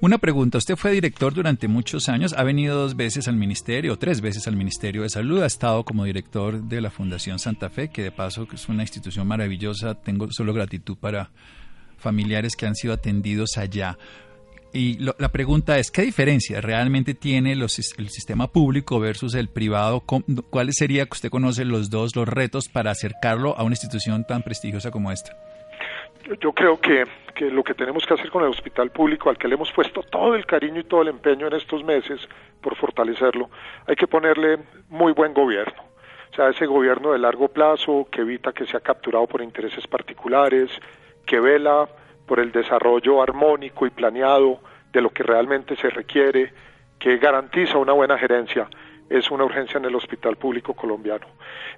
[0.01, 4.19] Una pregunta, usted fue director durante muchos años, ha venido dos veces al Ministerio, tres
[4.19, 8.03] veces al Ministerio de Salud, ha estado como director de la Fundación Santa Fe, que
[8.03, 11.31] de paso es una institución maravillosa, tengo solo gratitud para
[11.97, 13.97] familiares que han sido atendidos allá.
[14.75, 20.01] Y la pregunta es, ¿qué diferencia realmente tiene el sistema público versus el privado?
[20.49, 24.41] ¿Cuáles sería que usted conoce los dos, los retos para acercarlo a una institución tan
[24.41, 25.37] prestigiosa como esta?
[26.41, 27.05] Yo creo que,
[27.35, 30.01] que lo que tenemos que hacer con el hospital público, al que le hemos puesto
[30.01, 32.27] todo el cariño y todo el empeño en estos meses
[32.59, 33.51] por fortalecerlo,
[33.85, 34.57] hay que ponerle
[34.89, 35.83] muy buen gobierno.
[36.31, 40.71] O sea, ese gobierno de largo plazo que evita que sea capturado por intereses particulares,
[41.27, 41.87] que vela
[42.25, 44.59] por el desarrollo armónico y planeado
[44.91, 46.53] de lo que realmente se requiere,
[46.99, 48.69] que garantiza una buena gerencia,
[49.09, 51.27] es una urgencia en el hospital público colombiano.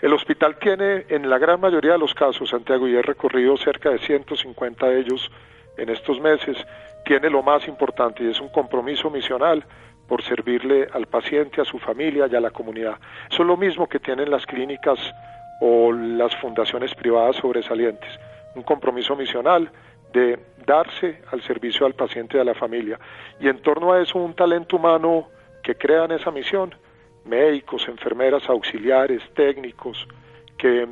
[0.01, 3.89] El hospital tiene, en la gran mayoría de los casos, Santiago, y he recorrido cerca
[3.89, 5.31] de 150 de ellos
[5.77, 6.57] en estos meses,
[7.05, 9.63] tiene lo más importante y es un compromiso misional
[10.07, 12.97] por servirle al paciente, a su familia y a la comunidad.
[13.29, 14.99] Eso es lo mismo que tienen las clínicas
[15.61, 18.09] o las fundaciones privadas sobresalientes.
[18.55, 19.71] Un compromiso misional
[20.15, 22.97] de darse al servicio al paciente y a la familia.
[23.39, 25.27] Y en torno a eso un talento humano
[25.61, 26.73] que crea en esa misión,
[27.25, 30.07] médicos, enfermeras, auxiliares, técnicos,
[30.57, 30.87] que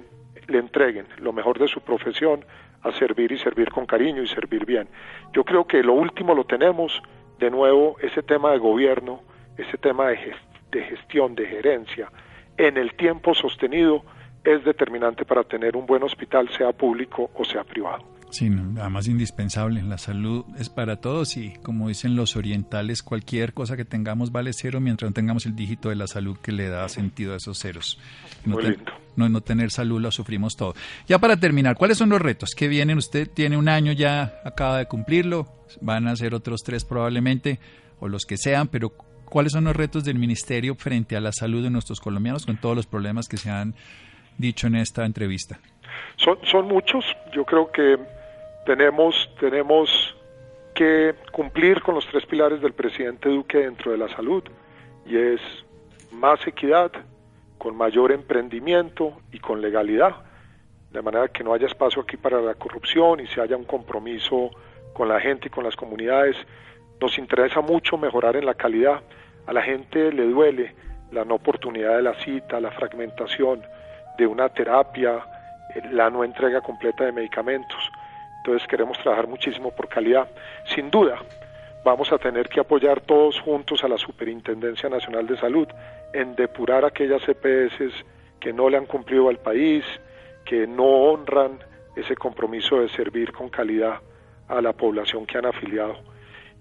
[0.47, 2.43] le entreguen lo mejor de su profesión
[2.81, 4.89] a servir y servir con cariño y servir bien.
[5.31, 7.01] Yo creo que lo último lo tenemos,
[7.39, 9.21] de nuevo, ese tema de gobierno,
[9.57, 10.35] ese tema de,
[10.69, 12.11] de gestión, de gerencia,
[12.57, 14.03] en el tiempo sostenido
[14.43, 18.03] es determinante para tener un buen hospital, sea público o sea privado.
[18.33, 19.83] Sí, además indispensable.
[19.83, 24.53] La salud es para todos y como dicen los orientales, cualquier cosa que tengamos vale
[24.53, 27.59] cero mientras no tengamos el dígito de la salud que le da sentido a esos
[27.59, 27.99] ceros.
[28.43, 28.57] No,
[29.15, 30.73] no, no, tener salud lo sufrimos todo.
[31.07, 32.97] Ya para terminar, ¿cuáles son los retos que vienen?
[32.97, 35.47] Usted tiene un año ya, acaba de cumplirlo,
[35.81, 37.59] van a ser otros tres probablemente,
[37.99, 38.93] o los que sean, pero
[39.25, 42.75] ¿cuáles son los retos del Ministerio frente a la salud de nuestros colombianos con todos
[42.75, 43.75] los problemas que se han
[44.39, 45.59] dicho en esta entrevista?
[46.17, 48.22] Son, son muchos, yo creo que
[48.65, 50.15] tenemos, tenemos
[50.73, 54.43] que cumplir con los tres pilares del presidente Duque dentro de la salud
[55.05, 55.41] y es
[56.11, 56.91] más equidad,
[57.57, 60.15] con mayor emprendimiento y con legalidad,
[60.91, 64.51] de manera que no haya espacio aquí para la corrupción y se haya un compromiso
[64.93, 66.35] con la gente y con las comunidades.
[66.99, 69.01] Nos interesa mucho mejorar en la calidad.
[69.47, 70.75] A la gente le duele
[71.11, 73.61] la no oportunidad de la cita, la fragmentación
[74.17, 75.25] de una terapia,
[75.91, 77.91] la no entrega completa de medicamentos.
[78.45, 80.27] Entonces queremos trabajar muchísimo por calidad.
[80.65, 81.17] Sin duda,
[81.85, 85.65] vamos a tener que apoyar todos juntos a la Superintendencia Nacional de Salud
[86.13, 88.03] en depurar aquellas EPS
[88.41, 89.85] que no le han cumplido al país,
[90.43, 91.57] que no honran
[91.95, 94.01] ese compromiso de servir con calidad
[94.49, 95.95] a la población que han afiliado.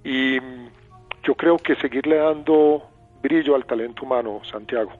[0.04, 0.38] Y
[1.24, 2.84] yo creo que seguirle dando
[3.20, 4.92] brillo al talento humano, Santiago,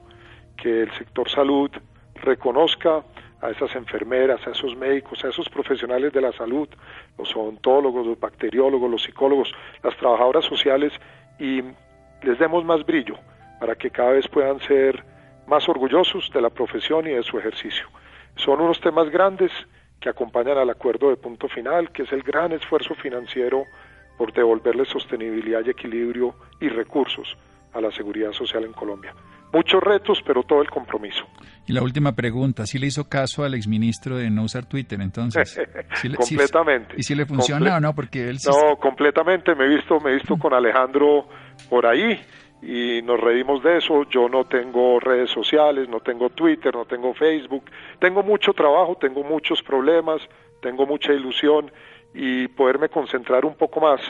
[0.57, 1.71] que el sector salud
[2.15, 3.03] reconozca
[3.43, 6.69] a esas enfermeras, a esos médicos, a esos profesionales de la salud,
[7.17, 9.53] los odontólogos, los bacteriólogos, los psicólogos,
[9.83, 10.93] las trabajadoras sociales
[11.37, 11.61] y
[12.21, 13.15] les demos más brillo
[13.59, 15.03] para que cada vez puedan ser
[15.45, 17.85] más orgullosos de la profesión y de su ejercicio.
[18.37, 19.51] Son unos temas grandes
[19.99, 23.65] que acompañan al acuerdo de punto final, que es el gran esfuerzo financiero
[24.17, 27.37] por devolverle sostenibilidad y equilibrio y recursos
[27.73, 29.13] a la seguridad social en Colombia
[29.53, 31.25] muchos retos, pero todo el compromiso.
[31.65, 35.57] Y la última pregunta, ¿sí le hizo caso al exministro de no usar Twitter entonces?
[36.17, 36.95] completamente.
[36.97, 37.93] ¿Y si le funciona o no?
[37.93, 41.27] Porque él No, completamente, me he visto, me he visto con Alejandro
[41.69, 42.19] por ahí
[42.61, 44.03] y nos reímos de eso.
[44.09, 47.63] Yo no tengo redes sociales, no tengo Twitter, no tengo Facebook.
[47.99, 50.21] Tengo mucho trabajo, tengo muchos problemas,
[50.61, 51.71] tengo mucha ilusión
[52.13, 54.01] y poderme concentrar un poco más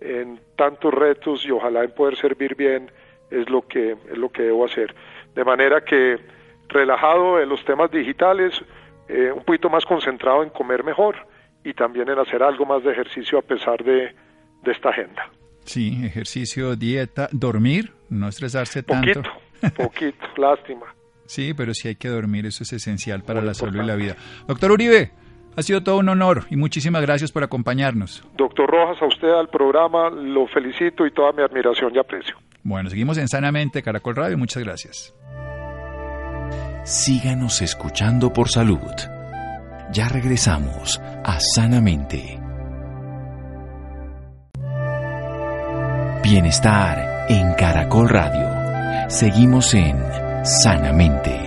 [0.00, 2.90] en tantos retos y ojalá en poder servir bien
[3.30, 4.94] es lo que es lo que debo hacer.
[5.34, 6.18] De manera que
[6.68, 8.54] relajado en los temas digitales,
[9.08, 11.16] eh, un poquito más concentrado en comer mejor
[11.64, 14.14] y también en hacer algo más de ejercicio a pesar de,
[14.62, 15.30] de esta agenda.
[15.64, 19.22] Sí, ejercicio, dieta, dormir, no estresarse tanto.
[19.22, 20.86] Poquito, poquito, lástima.
[21.26, 24.16] Sí, pero sí hay que dormir, eso es esencial para la salud y la vida.
[24.46, 25.10] Doctor Uribe,
[25.56, 28.22] ha sido todo un honor y muchísimas gracias por acompañarnos.
[28.36, 32.36] Doctor Rojas, a usted al programa lo felicito y toda mi admiración y aprecio.
[32.62, 34.36] Bueno, seguimos en Sanamente Caracol Radio.
[34.36, 35.14] Muchas gracias.
[36.84, 38.78] Síganos escuchando por salud.
[39.92, 42.38] Ya regresamos a Sanamente.
[46.22, 49.08] Bienestar en Caracol Radio.
[49.08, 49.96] Seguimos en
[50.44, 51.45] Sanamente.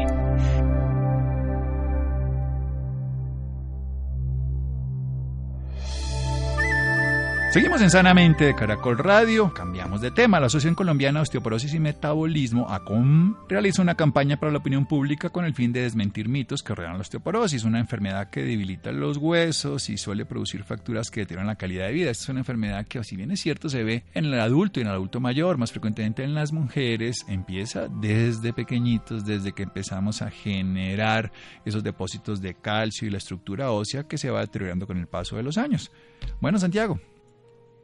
[7.51, 10.39] Seguimos en Sanamente de Caracol Radio, cambiamos de tema.
[10.39, 15.31] La Asociación Colombiana de Osteoporosis y Metabolismo, ACOM, realiza una campaña para la opinión pública
[15.31, 19.17] con el fin de desmentir mitos que rodean la osteoporosis, una enfermedad que debilita los
[19.17, 22.11] huesos y suele producir fracturas que deterioran la calidad de vida.
[22.11, 24.83] Esta es una enfermedad que, si bien es cierto, se ve en el adulto y
[24.83, 30.21] en el adulto mayor, más frecuentemente en las mujeres, empieza desde pequeñitos, desde que empezamos
[30.21, 31.31] a generar
[31.65, 35.35] esos depósitos de calcio y la estructura ósea que se va deteriorando con el paso
[35.35, 35.91] de los años.
[36.41, 36.99] Bueno, Santiago,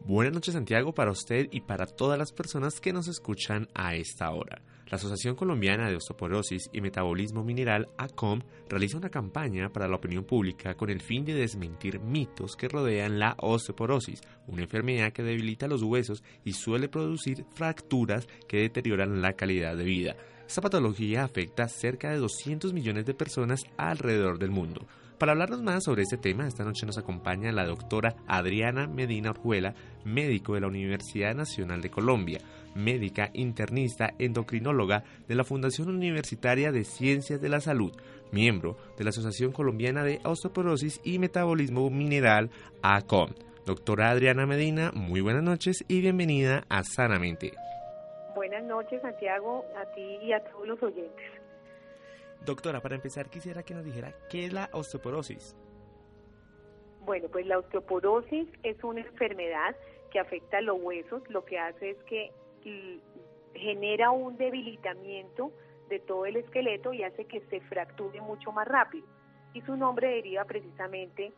[0.08, 4.30] Buenas noches Santiago para usted y para todas las personas que nos escuchan a esta
[4.30, 4.62] hora.
[4.86, 10.24] La Asociación Colombiana de Osteoporosis y Metabolismo Mineral, ACOM, realiza una campaña para la opinión
[10.24, 15.68] pública con el fin de desmentir mitos que rodean la osteoporosis, una enfermedad que debilita
[15.68, 20.15] los huesos y suele producir fracturas que deterioran la calidad de vida.
[20.48, 24.86] Esta patología afecta a cerca de 200 millones de personas alrededor del mundo.
[25.17, 29.73] Para hablarnos más sobre este tema, esta noche nos acompaña la doctora Adriana Medina Orjuela,
[30.04, 32.39] médico de la Universidad Nacional de Colombia,
[32.75, 37.93] médica internista endocrinóloga de la Fundación Universitaria de Ciencias de la Salud,
[38.34, 42.49] miembro de la Asociación Colombiana de Osteoporosis y Metabolismo Mineral,
[42.82, 43.32] ACOM.
[43.65, 47.54] Doctora Adriana Medina, muy buenas noches y bienvenida a Sanamente.
[48.36, 51.35] Buenas noches, Santiago, a ti y a todos los oyentes.
[52.45, 55.55] Doctora, para empezar quisiera que nos dijera qué es la osteoporosis.
[57.01, 59.75] Bueno, pues la osteoporosis es una enfermedad
[60.12, 62.31] que afecta a los huesos, lo que hace es que
[63.53, 65.51] genera un debilitamiento
[65.89, 69.08] de todo el esqueleto y hace que se fracture mucho más rápido.
[69.53, 71.34] Y su nombre deriva precisamente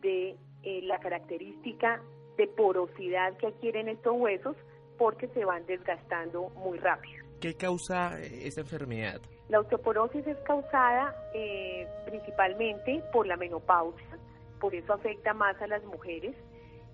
[0.00, 2.02] de eh, la característica
[2.36, 4.56] de porosidad que adquieren estos huesos
[4.98, 7.24] porque se van desgastando muy rápido.
[7.40, 9.20] ¿Qué causa eh, esta enfermedad?
[9.52, 14.18] La osteoporosis es causada eh, principalmente por la menopausia,
[14.58, 16.34] por eso afecta más a las mujeres.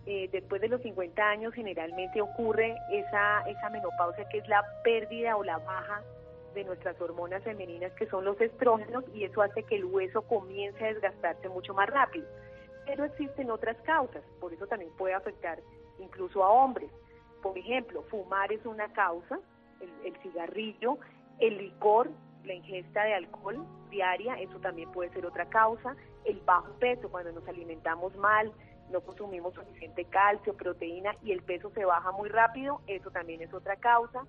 [0.07, 5.37] Eh, después de los 50 años generalmente ocurre esa, esa menopausia que es la pérdida
[5.37, 6.03] o la baja
[6.53, 10.85] de nuestras hormonas femeninas que son los estrógenos y eso hace que el hueso comience
[10.85, 12.27] a desgastarse mucho más rápido.
[12.87, 15.61] pero existen otras causas, por eso también puede afectar
[16.01, 16.91] incluso a hombres.
[17.41, 19.39] Por ejemplo, fumar es una causa,
[19.81, 20.99] el, el cigarrillo,
[21.39, 22.11] el licor,
[22.45, 27.33] la ingesta de alcohol diaria, eso también puede ser otra causa, el bajo peso, cuando
[27.33, 28.53] nos alimentamos mal,
[28.91, 33.53] no consumimos suficiente calcio, proteína y el peso se baja muy rápido, eso también es
[33.53, 34.25] otra causa.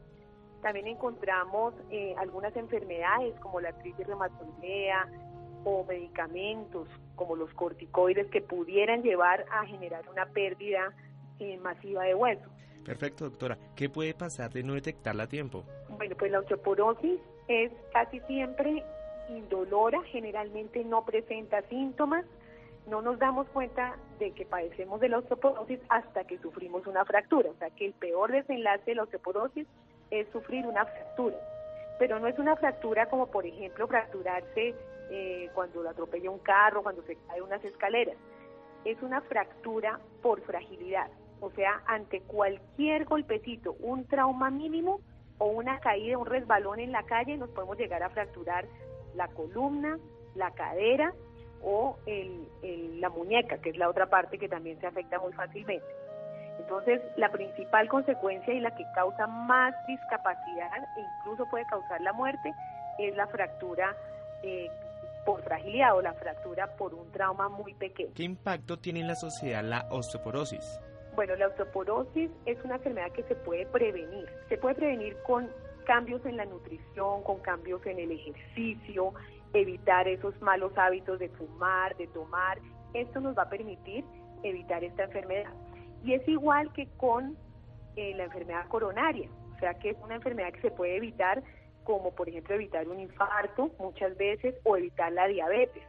[0.61, 5.07] También encontramos eh, algunas enfermedades como la artritis reumatoidea
[5.63, 10.93] o medicamentos como los corticoides que pudieran llevar a generar una pérdida
[11.39, 12.49] eh, masiva de hueso.
[12.83, 13.57] Perfecto, doctora.
[13.75, 15.63] ¿Qué puede pasar de no detectarla a tiempo?
[15.97, 17.19] Bueno, pues la osteoporosis
[17.49, 18.83] es casi siempre
[19.27, 22.23] indolora, generalmente no presenta síntomas.
[22.87, 27.49] No nos damos cuenta de que padecemos de la osteoporosis hasta que sufrimos una fractura.
[27.49, 29.67] O sea que el peor desenlace de la osteoporosis
[30.11, 31.37] es sufrir una fractura.
[31.97, 34.75] Pero no es una fractura como, por ejemplo, fracturarse
[35.09, 38.15] eh, cuando lo atropella un carro, cuando se cae unas escaleras.
[38.85, 41.09] Es una fractura por fragilidad.
[41.41, 45.01] O sea, ante cualquier golpecito, un trauma mínimo
[45.39, 48.65] o una caída, un resbalón en la calle, nos podemos llegar a fracturar
[49.15, 49.97] la columna,
[50.35, 51.13] la cadera
[51.63, 55.85] o la muñeca, que es la otra parte que también se afecta muy fácilmente.
[56.59, 62.13] Entonces, la principal consecuencia y la que causa más discapacidad e incluso puede causar la
[62.13, 62.53] muerte
[62.97, 63.95] es la fractura
[64.43, 64.69] eh,
[65.25, 68.11] por fragilidad o la fractura por un trauma muy pequeño.
[68.13, 70.79] ¿Qué impacto tiene en la sociedad la osteoporosis?
[71.19, 74.25] Bueno, la osteoporosis es una enfermedad que se puede prevenir.
[74.47, 75.49] Se puede prevenir con
[75.83, 79.13] cambios en la nutrición, con cambios en el ejercicio,
[79.51, 82.59] evitar esos malos hábitos de fumar, de tomar.
[82.93, 84.05] Esto nos va a permitir
[84.43, 85.51] evitar esta enfermedad.
[86.05, 87.35] Y es igual que con
[87.97, 91.43] eh, la enfermedad coronaria, o sea que es una enfermedad que se puede evitar
[91.83, 95.83] como por ejemplo evitar un infarto muchas veces o evitar la diabetes.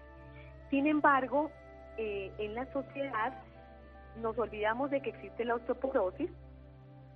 [0.71, 1.53] Sin embargo,
[1.99, 3.33] eh, en la sociedad
[4.17, 6.31] nos olvidamos de que existe la osteoporosis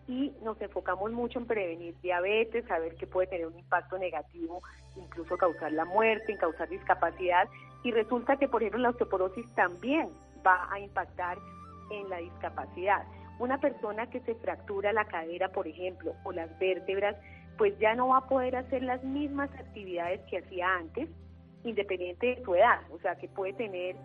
[0.07, 4.63] y nos enfocamos mucho en prevenir diabetes, saber que puede tener un impacto negativo,
[4.97, 7.49] incluso causar la muerte, en causar discapacidad,
[7.83, 10.11] y resulta que, por ejemplo, la osteoporosis también
[10.47, 11.39] va a impactar
[11.91, 13.05] en la discapacidad.
[13.39, 17.17] Una persona que se fractura la cadera, por ejemplo, o las vértebras,
[17.57, 21.09] pues ya no va a poder hacer las mismas actividades que hacía antes,
[21.65, 23.97] independiente de su edad, o sea, que puede tener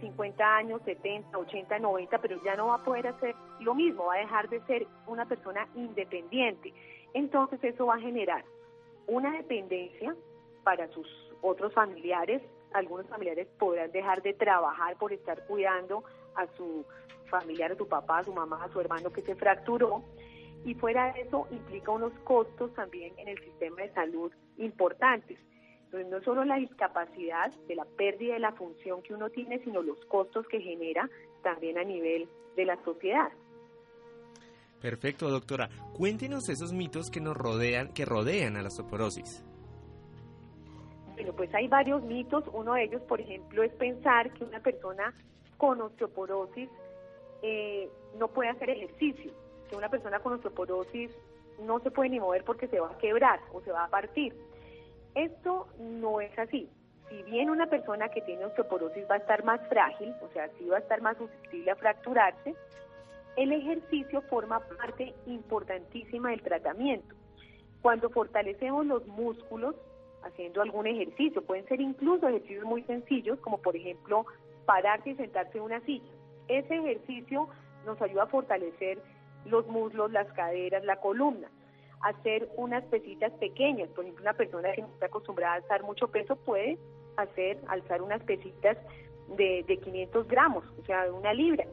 [0.00, 4.14] 50 años, 70, 80, 90, pero ya no va a poder hacer lo mismo, va
[4.14, 6.72] a dejar de ser una persona independiente.
[7.14, 8.44] Entonces eso va a generar
[9.06, 10.14] una dependencia
[10.62, 11.06] para sus
[11.40, 12.42] otros familiares.
[12.72, 16.04] Algunos familiares podrán dejar de trabajar por estar cuidando
[16.36, 16.84] a su
[17.28, 20.02] familiar, a su papá, a su mamá, a su hermano que se fracturó.
[20.64, 25.38] Y fuera de eso implica unos costos también en el sistema de salud importantes.
[25.92, 29.82] Entonces, no solo la discapacidad de la pérdida de la función que uno tiene, sino
[29.82, 31.10] los costos que genera
[31.42, 33.28] también a nivel de la sociedad.
[34.80, 35.68] Perfecto, doctora.
[35.92, 39.44] Cuéntenos esos mitos que nos rodean, que rodean a la osteoporosis.
[41.14, 42.44] Bueno, pues hay varios mitos.
[42.52, 45.12] Uno de ellos, por ejemplo, es pensar que una persona
[45.56, 46.70] con osteoporosis
[47.42, 49.32] eh, no puede hacer ejercicio,
[49.68, 51.10] que una persona con osteoporosis
[51.64, 54.34] no se puede ni mover porque se va a quebrar o se va a partir.
[55.14, 56.68] Esto no es así.
[57.08, 60.68] Si bien una persona que tiene osteoporosis va a estar más frágil, o sea, sí
[60.68, 62.54] va a estar más susceptible a fracturarse,
[63.36, 67.14] el ejercicio forma parte importantísima del tratamiento.
[67.82, 69.74] Cuando fortalecemos los músculos
[70.22, 74.26] haciendo algún ejercicio, pueden ser incluso ejercicios muy sencillos, como por ejemplo
[74.66, 76.12] pararse y sentarse en una silla.
[76.46, 77.48] Ese ejercicio
[77.84, 78.98] nos ayuda a fortalecer
[79.46, 81.48] los muslos, las caderas, la columna
[82.02, 83.88] hacer unas pesitas pequeñas.
[83.90, 86.78] Por ejemplo, una persona que no está acostumbrada a alzar mucho peso puede
[87.16, 88.76] hacer, alzar unas pesitas
[89.36, 91.64] de, de 500 gramos, o sea, de una libra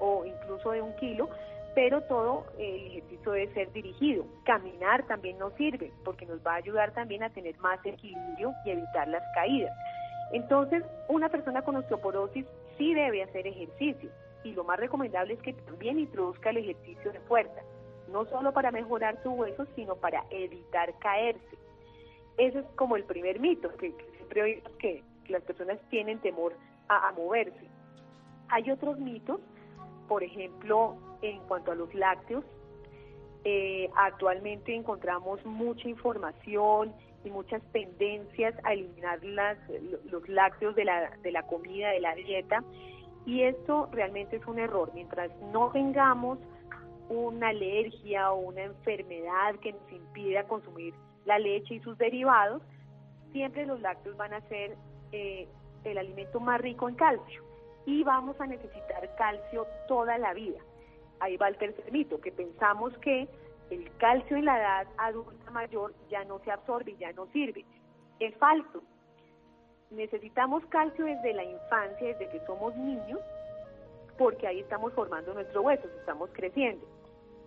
[0.00, 1.28] o incluso de un kilo,
[1.74, 4.24] pero todo el ejercicio debe ser dirigido.
[4.44, 8.70] Caminar también nos sirve porque nos va a ayudar también a tener más equilibrio y
[8.70, 9.72] evitar las caídas.
[10.32, 12.46] Entonces, una persona con osteoporosis
[12.76, 14.10] sí debe hacer ejercicio
[14.44, 17.62] y lo más recomendable es que también introduzca el ejercicio de fuerza
[18.08, 21.58] no solo para mejorar su hueso, sino para evitar caerse.
[22.36, 26.54] Ese es como el primer mito, que, siempre oímos que, las personas tienen temor
[26.88, 27.68] a, moverse.
[28.48, 29.40] Hay otros mitos,
[30.08, 32.44] por ejemplo, en cuanto a los lácteos,
[33.44, 36.94] eh, actualmente encontramos mucha información
[37.24, 39.58] y muchas tendencias a eliminar las,
[40.10, 42.64] los lácteos de la, de la comida, de la dieta,
[43.26, 44.90] y esto realmente es un error.
[44.94, 46.38] Mientras no tengamos
[47.08, 50.94] una alergia o una enfermedad que nos impida consumir
[51.24, 52.62] la leche y sus derivados,
[53.32, 54.76] siempre los lácteos van a ser
[55.12, 55.48] eh,
[55.84, 57.42] el alimento más rico en calcio.
[57.86, 60.58] y vamos a necesitar calcio toda la vida.
[61.20, 63.26] Ahí va el tercer mito, que pensamos que
[63.70, 67.64] el calcio en la edad adulta mayor ya no se absorbe ya no sirve.
[68.20, 68.82] Es falso.
[69.90, 73.20] Necesitamos calcio desde la infancia, desde que somos niños,
[74.18, 76.86] porque ahí estamos formando nuestros huesos, estamos creciendo.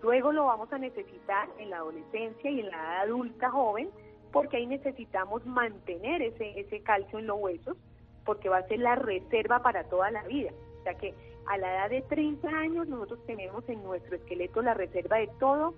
[0.01, 3.89] Luego lo vamos a necesitar en la adolescencia y en la edad adulta joven,
[4.31, 7.77] porque ahí necesitamos mantener ese, ese calcio en los huesos,
[8.25, 10.51] porque va a ser la reserva para toda la vida.
[10.79, 11.13] O sea que
[11.47, 15.75] a la edad de 30 años nosotros tenemos en nuestro esqueleto la reserva de todo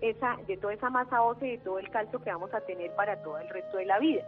[0.00, 2.94] esa, de toda esa masa ósea y de todo el calcio que vamos a tener
[2.94, 4.22] para todo el resto de la vida.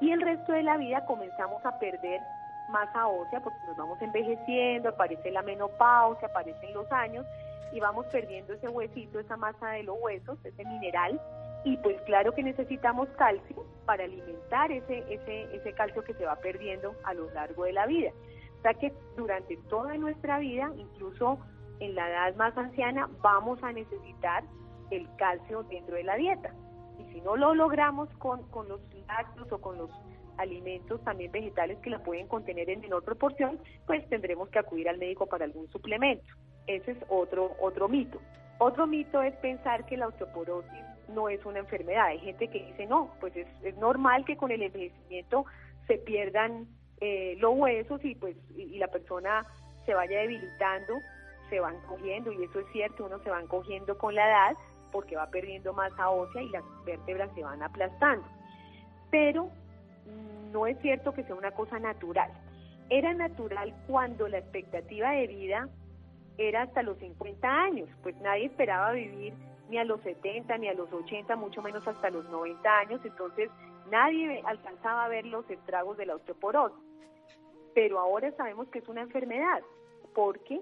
[0.00, 2.20] Y el resto de la vida comenzamos a perder
[2.70, 7.26] masa ósea porque nos vamos envejeciendo, aparece la menopausia, aparecen los años
[7.72, 11.20] y vamos perdiendo ese huesito, esa masa de los huesos, ese mineral.
[11.64, 16.36] Y pues claro que necesitamos calcio para alimentar ese, ese, ese calcio que se va
[16.36, 18.10] perdiendo a lo largo de la vida.
[18.58, 21.38] O sea que durante toda nuestra vida, incluso
[21.80, 24.44] en la edad más anciana, vamos a necesitar
[24.90, 26.52] el calcio dentro de la dieta.
[26.98, 29.90] Y si no lo logramos con, con los lácteos o con los
[30.40, 34.98] alimentos también vegetales que la pueden contener en menor proporción, pues tendremos que acudir al
[34.98, 36.34] médico para algún suplemento.
[36.66, 38.20] Ese es otro, otro mito.
[38.58, 42.06] Otro mito es pensar que la osteoporosis no es una enfermedad.
[42.06, 45.44] Hay gente que dice, no, pues es, normal que con el envejecimiento
[45.86, 46.66] se pierdan
[47.00, 49.46] eh, los huesos y pues y, la persona
[49.86, 50.94] se vaya debilitando,
[51.48, 54.56] se van cogiendo, y eso es cierto, uno se van cogiendo con la edad
[54.92, 58.26] porque va perdiendo masa ósea y las vértebras se van aplastando.
[59.10, 59.50] Pero
[60.50, 62.30] no es cierto que sea una cosa natural.
[62.88, 65.68] Era natural cuando la expectativa de vida
[66.38, 69.34] era hasta los 50 años, pues nadie esperaba vivir
[69.68, 73.50] ni a los 70, ni a los 80, mucho menos hasta los 90 años, entonces
[73.88, 76.78] nadie alcanzaba a ver los estragos de la osteoporosis.
[77.74, 79.62] Pero ahora sabemos que es una enfermedad,
[80.12, 80.60] porque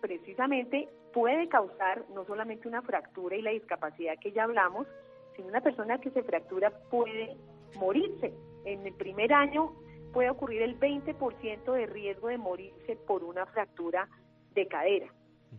[0.00, 4.86] precisamente puede causar no solamente una fractura y la discapacidad que ya hablamos,
[5.34, 7.36] sino una persona que se fractura puede
[7.76, 8.32] morirse.
[8.66, 9.72] En el primer año
[10.12, 14.08] puede ocurrir el 20% de riesgo de morirse por una fractura
[14.54, 15.06] de cadera.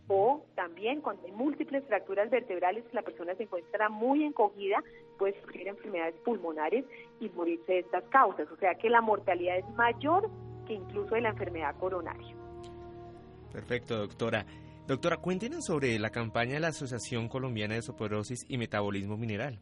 [0.08, 4.82] O también cuando hay múltiples fracturas vertebrales, la persona se encuentra muy encogida,
[5.18, 6.84] puede sufrir enfermedades pulmonares
[7.18, 8.46] y morirse de estas causas.
[8.52, 10.30] O sea que la mortalidad es mayor
[10.66, 12.36] que incluso de la enfermedad coronaria.
[13.52, 14.44] Perfecto, doctora.
[14.86, 19.60] Doctora, cuéntenos sobre la campaña de la Asociación Colombiana de Osteoporosis y Metabolismo Mineral.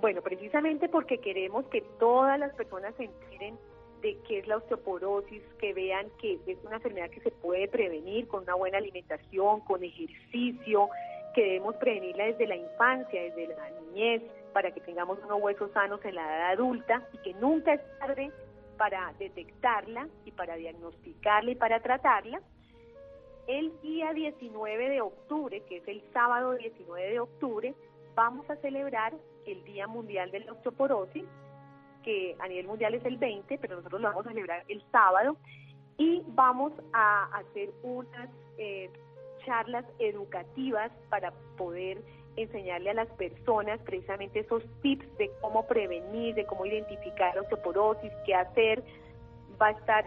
[0.00, 3.58] Bueno, precisamente porque queremos que todas las personas se enteren
[4.00, 8.28] de qué es la osteoporosis, que vean que es una enfermedad que se puede prevenir
[8.28, 10.88] con una buena alimentación, con ejercicio,
[11.34, 14.22] que debemos prevenirla desde la infancia, desde la niñez,
[14.52, 18.30] para que tengamos unos huesos sanos en la edad adulta y que nunca es tarde
[18.76, 22.40] para detectarla y para diagnosticarla y para tratarla.
[23.48, 27.74] El día 19 de octubre, que es el sábado 19 de octubre,
[28.18, 29.14] vamos a celebrar
[29.46, 31.22] el Día Mundial de la Osteoporosis,
[32.02, 35.36] que a nivel mundial es el 20, pero nosotros lo vamos a celebrar el sábado,
[35.98, 38.90] y vamos a hacer unas eh,
[39.46, 42.02] charlas educativas para poder
[42.34, 48.10] enseñarle a las personas precisamente esos tips de cómo prevenir, de cómo identificar la osteoporosis,
[48.26, 48.82] qué hacer.
[49.62, 50.04] Va a estar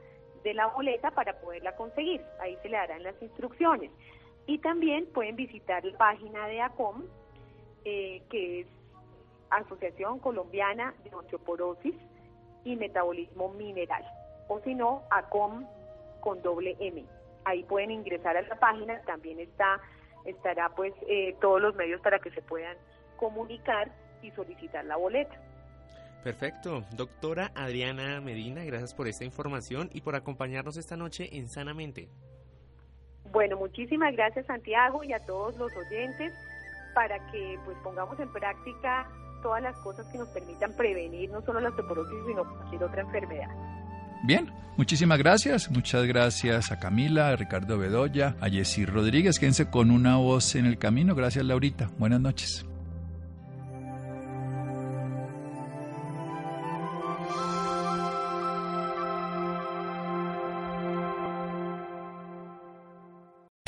[0.44, 2.22] de la boleta para poderla conseguir.
[2.40, 3.92] Ahí se le darán las instrucciones.
[4.46, 7.04] Y también pueden visitar la página de ACOM,
[7.84, 8.68] eh, que es
[9.58, 11.96] Asociación Colombiana de Osteoporosis
[12.64, 14.04] y Metabolismo Mineral,
[14.48, 15.66] o si no, ACOM
[16.22, 17.06] con doble M.
[17.46, 19.82] Ahí pueden ingresar a la página, también está
[20.26, 22.78] estará pues eh, todos los medios para que se puedan
[23.18, 23.92] comunicar
[24.22, 25.36] y solicitar la boleta.
[26.24, 26.84] Perfecto.
[26.96, 32.08] Doctora Adriana Medina, gracias por esta información y por acompañarnos esta noche en Sanamente.
[33.32, 36.34] Bueno, muchísimas gracias Santiago y a todos los oyentes
[36.94, 39.10] para que pues pongamos en práctica
[39.44, 43.50] todas las cosas que nos permitan prevenir no solo la osteoporosis, sino cualquier otra enfermedad.
[44.24, 45.70] Bien, muchísimas gracias.
[45.70, 49.38] Muchas gracias a Camila, a Ricardo Bedoya, a Jessy Rodríguez.
[49.38, 51.14] Quédense con una voz en el camino.
[51.14, 51.92] Gracias, Laurita.
[52.00, 52.66] Buenas noches.